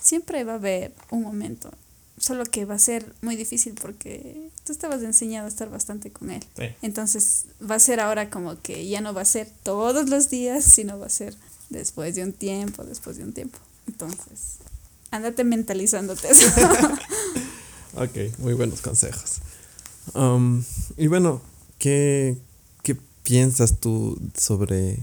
siempre 0.00 0.44
va 0.44 0.52
a 0.52 0.56
haber 0.56 0.94
un 1.10 1.22
momento 1.22 1.70
solo 2.18 2.44
que 2.44 2.64
va 2.64 2.74
a 2.74 2.78
ser 2.78 3.12
muy 3.22 3.36
difícil 3.36 3.74
porque 3.80 4.50
tú 4.64 4.72
estabas 4.72 5.02
enseñado 5.02 5.46
a 5.46 5.48
estar 5.48 5.68
bastante 5.68 6.10
con 6.10 6.30
él. 6.30 6.44
Entonces 6.82 7.46
va 7.68 7.74
a 7.74 7.80
ser 7.80 8.00
ahora 8.00 8.30
como 8.30 8.60
que 8.60 8.86
ya 8.86 9.00
no 9.00 9.12
va 9.14 9.22
a 9.22 9.26
ser 9.26 9.48
todos 9.62 10.08
los 10.08 10.30
días, 10.30 10.64
sino 10.64 10.98
va 10.98 11.06
a 11.06 11.10
ser 11.10 11.34
después 11.70 12.14
de 12.14 12.22
un 12.22 12.32
tiempo, 12.32 12.84
después 12.84 13.16
de 13.16 13.24
un 13.24 13.32
tiempo. 13.32 13.58
Entonces, 13.86 14.58
ándate 15.10 15.44
mentalizándote 15.44 16.30
eso. 16.30 16.48
ok, 17.94 18.38
muy 18.38 18.54
buenos 18.54 18.80
consejos. 18.80 19.38
Um, 20.14 20.62
y 20.96 21.08
bueno, 21.08 21.42
¿qué, 21.78 22.36
¿qué 22.82 22.96
piensas 23.22 23.80
tú 23.80 24.18
sobre, 24.36 24.98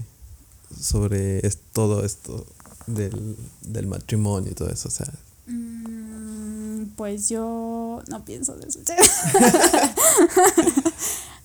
sobre 0.80 1.42
todo 1.72 2.04
esto 2.04 2.46
del, 2.86 3.36
del 3.62 3.86
matrimonio 3.86 4.50
y 4.50 4.54
todo 4.54 4.70
eso? 4.70 4.88
O 4.88 4.92
sea, 4.92 5.12
pues 6.96 7.28
yo 7.28 8.02
no 8.08 8.24
pienso 8.24 8.56
de 8.56 8.68
eso. 8.68 8.80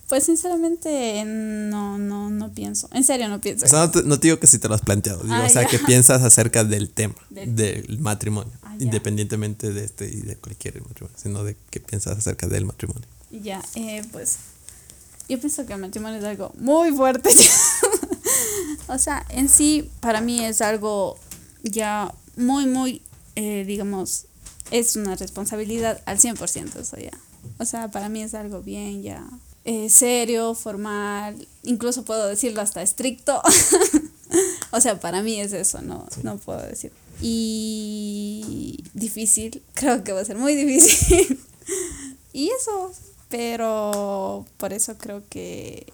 pues 0.08 0.24
sinceramente 0.24 1.24
no, 1.26 1.98
no, 1.98 2.30
no 2.30 2.52
pienso. 2.52 2.90
En 2.94 3.04
serio 3.04 3.28
no 3.30 3.42
pienso. 3.42 3.66
O 3.66 3.70
sea, 3.70 3.92
no 4.06 4.20
te, 4.20 4.28
digo 4.28 4.40
que 4.40 4.48
si 4.48 4.60
te 4.60 4.68
lo 4.68 4.76
has 4.76 4.82
planteado. 4.82 5.24
Digo, 5.24 5.44
o 5.44 5.50
sea, 5.50 5.66
que 5.66 5.80
piensas 5.80 6.24
acerca 6.24 6.64
del 6.64 6.90
tema, 6.90 7.16
del, 7.30 8.00
matrimonio. 8.00 8.54
Ah, 8.64 8.76
independientemente 8.80 9.74
de 9.74 9.86
este 9.86 10.08
y 10.08 10.22
de 10.22 10.36
cualquier 10.38 10.82
matrimonio, 10.82 11.18
sino 11.18 11.44
de 11.44 11.58
qué 11.70 11.80
piensas 11.80 12.18
acerca 12.18 12.48
del 12.48 12.66
matrimonio. 12.66 13.08
Ya, 13.32 13.62
eh, 13.76 14.04
pues 14.12 14.38
yo 15.28 15.38
pienso 15.40 15.66
que 15.66 15.74
el 15.74 15.80
matrimonio 15.80 16.20
es 16.20 16.26
algo 16.26 16.54
muy 16.58 16.92
fuerte. 16.92 17.30
o 18.88 18.98
sea, 18.98 19.26
en 19.30 19.50
sí, 19.50 19.90
para 20.00 20.22
mí 20.22 20.46
es 20.46 20.62
algo 20.62 21.20
ya 21.64 22.14
muy, 22.38 22.66
muy, 22.66 23.02
eh, 23.36 23.66
digamos, 23.68 24.26
es 24.72 24.96
una 24.96 25.16
responsabilidad 25.16 26.02
al 26.06 26.20
100%, 26.20 26.76
eso 26.80 26.98
ya. 26.98 27.12
O 27.60 27.66
sea, 27.66 27.90
para 27.90 28.10
mí 28.10 28.22
es 28.22 28.34
algo 28.34 28.62
bien 28.62 29.04
ya 29.04 29.28
eh, 29.70 29.90
serio, 29.90 30.56
formal, 30.56 31.46
incluso 31.64 32.06
puedo 32.06 32.26
decirlo 32.28 32.62
hasta 32.62 32.82
estricto. 32.82 33.42
o 34.72 34.80
sea, 34.80 34.98
para 35.02 35.22
mí 35.22 35.42
es 35.42 35.52
eso, 35.52 35.82
no, 35.82 36.08
no 36.24 36.38
puedo 36.38 36.62
decir. 36.62 36.94
Y 37.22 38.82
difícil, 38.94 39.62
creo 39.74 40.06
que 40.06 40.14
va 40.14 40.22
a 40.22 40.26
ser 40.26 40.38
muy 40.38 40.56
difícil. 40.56 41.38
y 42.34 42.50
eso, 42.50 42.94
pero 43.28 44.46
por 44.56 44.72
eso 44.72 44.98
creo 44.98 45.24
que 45.30 45.92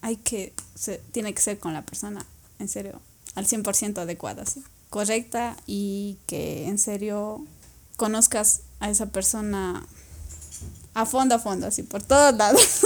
hay 0.00 0.14
que, 0.14 0.52
se, 0.76 0.98
tiene 1.10 1.34
que 1.34 1.42
ser 1.42 1.58
con 1.58 1.74
la 1.74 1.82
persona, 1.84 2.24
en 2.60 2.68
serio, 2.68 3.00
al 3.34 3.46
100% 3.48 3.98
adecuada, 3.98 4.46
¿sí? 4.46 4.62
correcta 4.88 5.56
y 5.66 6.16
que 6.28 6.68
en 6.68 6.78
serio 6.78 7.44
conozcas 7.98 8.60
a 8.80 8.88
esa 8.88 9.06
persona 9.06 9.84
a 10.94 11.04
fondo, 11.04 11.34
a 11.34 11.38
fondo, 11.38 11.66
así 11.66 11.82
por 11.82 12.02
todos 12.02 12.34
lados. 12.34 12.62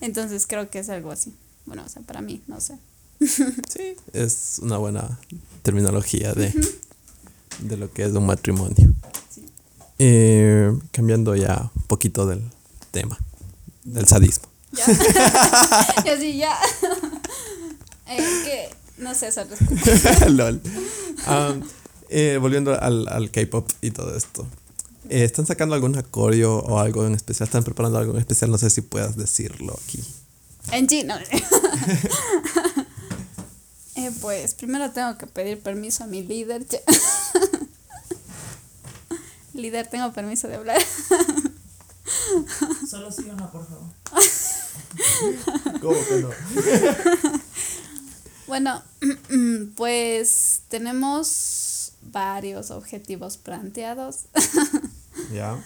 Entonces 0.00 0.46
creo 0.46 0.70
que 0.70 0.78
es 0.78 0.88
algo 0.88 1.10
así. 1.10 1.34
Bueno, 1.66 1.82
o 1.84 1.88
sea, 1.88 2.00
para 2.02 2.22
mí, 2.22 2.40
no 2.46 2.60
sé. 2.60 2.78
sí, 3.20 3.96
es 4.12 4.60
una 4.62 4.78
buena 4.78 5.18
terminología 5.62 6.32
de, 6.32 6.54
de 7.58 7.76
lo 7.76 7.92
que 7.92 8.04
es 8.04 8.12
un 8.12 8.26
matrimonio. 8.26 8.94
Eh, 9.98 10.72
cambiando 10.92 11.34
ya 11.34 11.70
un 11.74 11.82
poquito 11.82 12.26
del 12.26 12.42
tema, 12.92 13.18
del 13.82 14.06
sadismo. 14.06 14.46
Ya. 14.72 14.84
y 16.04 16.08
así 16.10 16.38
ya. 16.38 16.56
eh, 18.08 18.42
que 18.44 19.02
no 19.02 19.14
sé, 19.14 19.28
eso 19.28 19.42
LOL. 20.28 20.60
Um, 21.26 21.62
eh, 22.08 22.38
volviendo 22.40 22.80
al, 22.80 23.08
al 23.08 23.30
K-pop 23.30 23.70
y 23.80 23.90
todo 23.90 24.16
esto. 24.16 24.46
Eh, 25.08 25.24
¿Están 25.24 25.46
sacando 25.46 25.74
algún 25.74 25.96
acorio 25.96 26.56
o 26.56 26.78
algo 26.80 27.06
en 27.06 27.14
especial? 27.14 27.46
¿Están 27.46 27.62
preparando 27.62 27.98
algo 27.98 28.14
en 28.14 28.18
especial? 28.18 28.50
No 28.50 28.58
sé 28.58 28.70
si 28.70 28.80
puedas 28.80 29.16
decirlo 29.16 29.78
aquí. 29.84 30.02
En 30.72 30.88
chino. 30.88 31.14
eh, 33.96 34.10
pues 34.20 34.54
primero 34.54 34.90
tengo 34.90 35.16
que 35.16 35.26
pedir 35.26 35.60
permiso 35.60 36.02
a 36.04 36.06
mi 36.08 36.22
líder. 36.22 36.66
líder, 39.54 39.86
tengo 39.86 40.12
permiso 40.12 40.48
de 40.48 40.56
hablar. 40.56 40.82
Solo 42.88 43.12
sí 43.12 43.28
o 43.30 43.34
no, 43.34 43.52
por 43.52 43.66
favor. 43.66 43.86
¿Cómo 45.80 45.96
que 46.08 46.20
no? 46.20 46.30
bueno, 48.46 48.82
pues 49.76 50.62
tenemos 50.68 51.55
varios 52.16 52.70
objetivos 52.70 53.36
planteados. 53.36 54.20
Ya. 55.32 55.58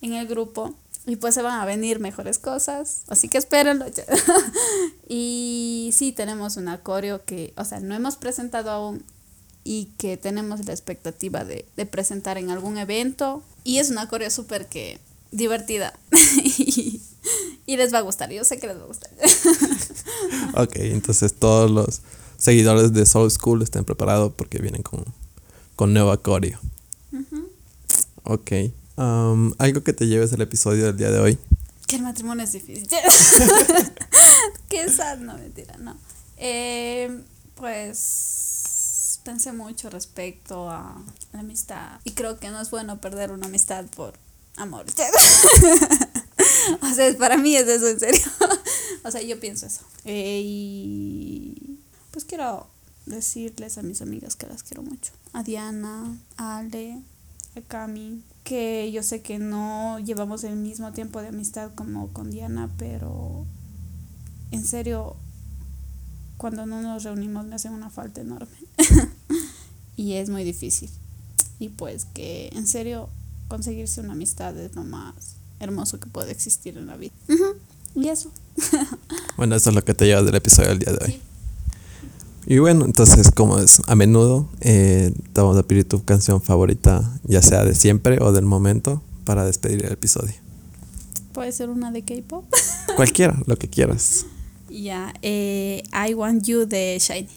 En 0.00 0.14
el 0.14 0.26
grupo. 0.26 0.74
Y 1.06 1.16
pues 1.16 1.34
se 1.34 1.42
van 1.42 1.60
a 1.60 1.66
venir 1.66 2.00
mejores 2.00 2.38
cosas. 2.38 3.02
Así 3.06 3.28
que 3.28 3.36
espérenlo. 3.36 3.84
y 5.08 5.90
sí, 5.92 6.12
tenemos 6.12 6.56
un 6.56 6.68
acorio 6.68 7.22
que, 7.24 7.52
o 7.56 7.66
sea, 7.66 7.80
no 7.80 7.94
hemos 7.94 8.16
presentado 8.16 8.70
aún 8.70 9.04
y 9.62 9.90
que 9.98 10.16
tenemos 10.16 10.64
la 10.64 10.72
expectativa 10.72 11.44
de, 11.44 11.66
de 11.76 11.84
presentar 11.86 12.38
en 12.38 12.50
algún 12.50 12.78
evento. 12.78 13.42
Y 13.62 13.78
es 13.78 13.90
una 13.90 14.08
coreo 14.08 14.30
súper 14.30 14.66
que 14.68 14.98
divertida. 15.30 15.92
y, 16.42 17.02
y, 17.66 17.76
les 17.76 17.92
va 17.92 17.98
a 17.98 18.02
gustar. 18.02 18.32
Yo 18.32 18.42
sé 18.42 18.58
que 18.58 18.66
les 18.66 18.78
va 18.78 18.84
a 18.84 18.86
gustar. 18.86 19.10
ok, 20.54 20.76
entonces 20.76 21.34
todos 21.34 21.70
los 21.70 22.00
seguidores 22.38 22.94
de 22.94 23.04
Soul 23.04 23.30
School 23.30 23.62
estén 23.62 23.84
preparados 23.84 24.32
porque 24.34 24.58
vienen 24.58 24.82
con, 24.82 25.04
con 25.76 25.92
nuevo 25.92 26.10
acorio. 26.12 26.60
Ok. 28.24 28.52
Um, 28.96 29.52
algo 29.58 29.82
que 29.82 29.92
te 29.92 30.06
lleves 30.06 30.32
el 30.32 30.40
episodio 30.40 30.86
del 30.86 30.96
día 30.96 31.10
de 31.10 31.18
hoy. 31.18 31.38
Que 31.86 31.96
el 31.96 32.02
matrimonio 32.02 32.44
es 32.44 32.52
difícil. 32.52 32.88
Qué 34.68 34.88
sad, 34.88 35.18
no 35.18 35.36
mentira, 35.36 35.76
no. 35.78 35.96
Eh, 36.36 37.20
pues 37.54 39.20
pensé 39.24 39.52
mucho 39.52 39.90
respecto 39.90 40.68
a 40.70 41.02
la 41.32 41.40
amistad 41.40 42.00
y 42.04 42.12
creo 42.12 42.38
que 42.38 42.50
no 42.50 42.60
es 42.60 42.70
bueno 42.70 43.00
perder 43.00 43.32
una 43.32 43.46
amistad 43.46 43.86
por 43.86 44.14
amor. 44.56 44.84
o 46.82 46.94
sea, 46.94 47.16
para 47.18 47.36
mí 47.36 47.56
es 47.56 47.66
eso 47.66 47.88
en 47.88 48.00
serio. 48.00 48.22
o 49.04 49.10
sea, 49.10 49.22
yo 49.22 49.40
pienso 49.40 49.66
eso. 49.66 49.80
Eh, 50.04 50.42
y 50.44 51.80
pues 52.10 52.24
quiero 52.24 52.66
decirles 53.06 53.78
a 53.78 53.82
mis 53.82 54.02
amigas 54.02 54.36
que 54.36 54.46
las 54.46 54.62
quiero 54.62 54.82
mucho. 54.82 55.12
A 55.32 55.42
Diana, 55.42 56.16
a 56.36 56.58
Ale, 56.58 57.02
a 57.56 57.60
Cami, 57.60 58.22
que 58.44 58.90
yo 58.92 59.02
sé 59.02 59.22
que 59.22 59.38
no 59.38 59.98
llevamos 59.98 60.44
el 60.44 60.56
mismo 60.56 60.92
tiempo 60.92 61.20
de 61.20 61.28
amistad 61.28 61.72
como 61.74 62.12
con 62.12 62.30
Diana, 62.30 62.70
pero 62.78 63.46
en 64.50 64.64
serio, 64.64 65.16
cuando 66.36 66.66
no 66.66 66.82
nos 66.82 67.02
reunimos 67.02 67.46
me 67.46 67.54
hacen 67.54 67.72
una 67.72 67.90
falta 67.90 68.20
enorme. 68.20 68.56
y 69.96 70.14
es 70.14 70.30
muy 70.30 70.44
difícil. 70.44 70.90
Y 71.58 71.70
pues 71.70 72.04
que 72.04 72.50
en 72.52 72.66
serio 72.66 73.08
conseguirse 73.48 74.00
una 74.00 74.12
amistad 74.12 74.58
es 74.58 74.74
lo 74.74 74.84
más 74.84 75.36
hermoso 75.60 76.00
que 76.00 76.08
puede 76.08 76.32
existir 76.32 76.76
en 76.76 76.86
la 76.86 76.96
vida. 76.96 77.12
Y 77.94 78.08
eso. 78.08 78.30
bueno, 79.36 79.54
eso 79.56 79.70
es 79.70 79.76
lo 79.76 79.84
que 79.84 79.94
te 79.94 80.06
llevas 80.06 80.26
del 80.26 80.34
episodio 80.34 80.70
del 80.70 80.78
día 80.80 80.92
de 80.92 81.04
hoy. 81.04 81.20
Y 82.46 82.58
bueno, 82.58 82.84
entonces 82.84 83.30
como 83.30 83.58
es 83.58 83.80
a 83.86 83.94
menudo, 83.94 84.48
eh, 84.60 85.12
te 85.32 85.40
vamos 85.40 85.56
a 85.56 85.62
pedir 85.62 85.88
tu 85.88 86.04
canción 86.04 86.42
favorita, 86.42 87.18
ya 87.24 87.40
sea 87.40 87.64
de 87.64 87.74
siempre 87.74 88.18
o 88.20 88.32
del 88.32 88.44
momento, 88.44 89.02
para 89.24 89.44
despedir 89.44 89.84
el 89.84 89.92
episodio. 89.92 90.34
Puede 91.32 91.52
ser 91.52 91.70
una 91.70 91.90
de 91.90 92.02
K-Pop. 92.02 92.44
Cualquiera, 92.96 93.36
lo 93.46 93.56
que 93.56 93.68
quieras. 93.68 94.26
Ya, 94.70 95.14
eh, 95.22 95.82
I 95.92 96.14
Want 96.14 96.44
You 96.44 96.66
de 96.66 96.98
Shiny. 97.00 97.28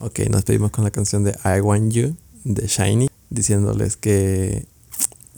Ok, 0.00 0.20
nos 0.30 0.44
pedimos 0.44 0.70
con 0.70 0.82
la 0.84 0.90
canción 0.90 1.24
de 1.24 1.36
I 1.44 1.60
Want 1.60 1.92
You 1.92 2.16
de 2.44 2.66
Shiny, 2.66 3.08
diciéndoles 3.28 3.96
que, 3.96 4.66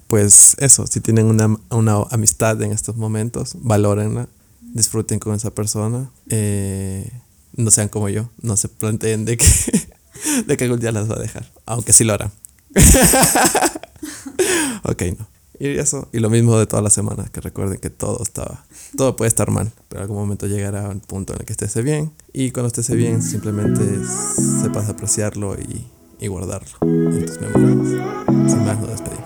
pues 0.08 0.56
eso, 0.58 0.86
si 0.86 1.00
tienen 1.00 1.26
una, 1.26 1.56
una 1.70 1.96
amistad 2.10 2.60
en 2.62 2.72
estos 2.72 2.96
momentos, 2.96 3.56
valórenla, 3.60 4.28
disfruten 4.72 5.18
con 5.18 5.34
esa 5.34 5.50
persona. 5.50 6.10
Eh, 6.28 7.10
no 7.54 7.70
sean 7.70 7.88
como 7.88 8.08
yo, 8.08 8.30
no 8.40 8.56
se 8.56 8.68
planteen 8.68 9.24
de 9.24 9.36
que, 9.36 9.46
de 10.46 10.56
que 10.56 10.64
algún 10.64 10.80
día 10.80 10.92
las 10.92 11.10
va 11.10 11.16
a 11.16 11.20
dejar, 11.20 11.50
aunque 11.66 11.92
sí 11.92 12.04
lo 12.04 12.14
harán. 12.14 12.32
ok, 14.84 15.02
no. 15.18 15.26
Y 15.58 15.78
eso, 15.78 16.08
y 16.12 16.18
lo 16.18 16.28
mismo 16.28 16.58
de 16.58 16.66
todas 16.66 16.82
las 16.82 16.92
semanas, 16.92 17.30
que 17.30 17.40
recuerden 17.40 17.78
que 17.78 17.88
todo 17.88 18.20
estaba, 18.22 18.64
todo 18.96 19.14
puede 19.14 19.28
estar 19.28 19.50
mal, 19.50 19.70
pero 19.88 20.00
en 20.00 20.02
algún 20.02 20.16
momento 20.16 20.48
llegará 20.48 20.88
un 20.88 20.98
punto 20.98 21.34
en 21.34 21.40
el 21.40 21.46
que 21.46 21.52
estése 21.52 21.82
bien, 21.82 22.10
y 22.32 22.50
cuando 22.50 22.66
estése 22.66 22.96
bien, 22.96 23.22
simplemente 23.22 23.84
sepas 24.62 24.88
apreciarlo 24.88 25.54
y, 25.54 25.86
y 26.18 26.26
guardarlo 26.26 26.78
en 26.82 27.26
tus 27.26 27.40
memorias. 27.40 28.02
Sin 28.50 28.64
más, 28.64 28.80
nos 28.80 28.90
despedimos. 28.90 29.22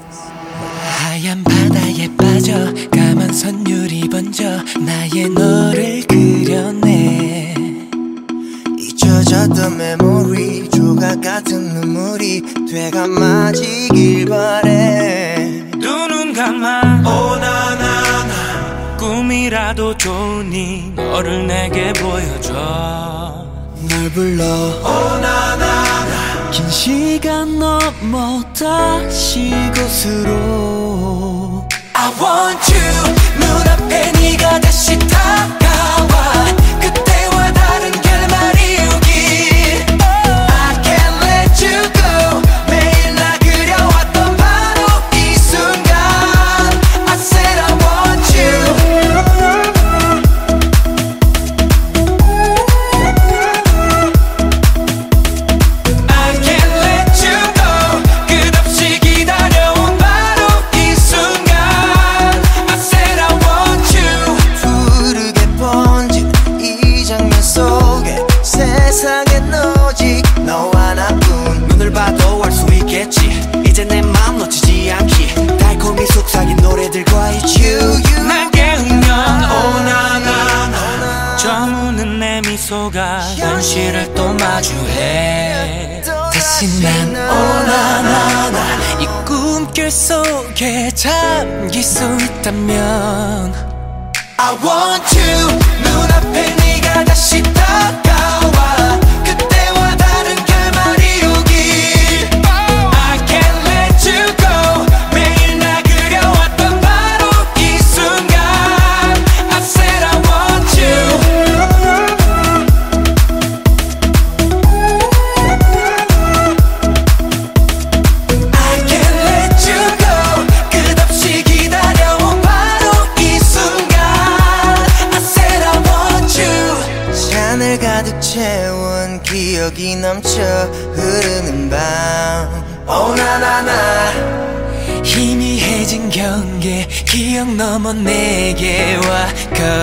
잊혀졌던 9.07 9.79
메모리 9.79 10.69
조각 10.71 11.21
같은 11.21 11.63
눈물이 11.75 12.43
되가 12.71 13.07
맞이길 13.07 14.27
바래. 14.27 15.63
눈은 15.77 16.33
감아. 16.33 16.81
오나나나. 17.09 18.97
꿈이라도 18.99 19.97
좋으니 19.97 20.93
너를 20.97 21.47
내게 21.47 21.93
보여줘. 21.93 22.53
널 23.89 24.11
불러. 24.13 24.45
오나나나. 24.45 26.51
긴 26.51 26.69
시간 26.69 27.61
넘어 27.61 28.43
다시 28.59 29.53
곳으로. 29.73 31.65
I 31.95 32.11
want 32.21 32.75
you. 32.75 33.15
눈앞에 33.39 34.11
네가 34.21 34.59
다시 34.61 34.99
다가와 34.99 36.57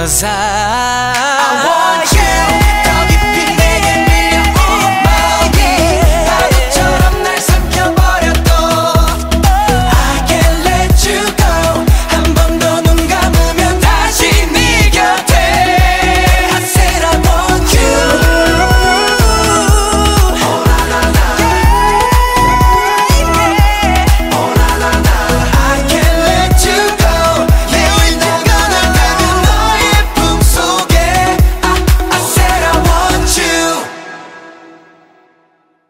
Cause 0.03 0.21
I, 0.21 0.27
I 0.27 0.27
want 0.27 0.62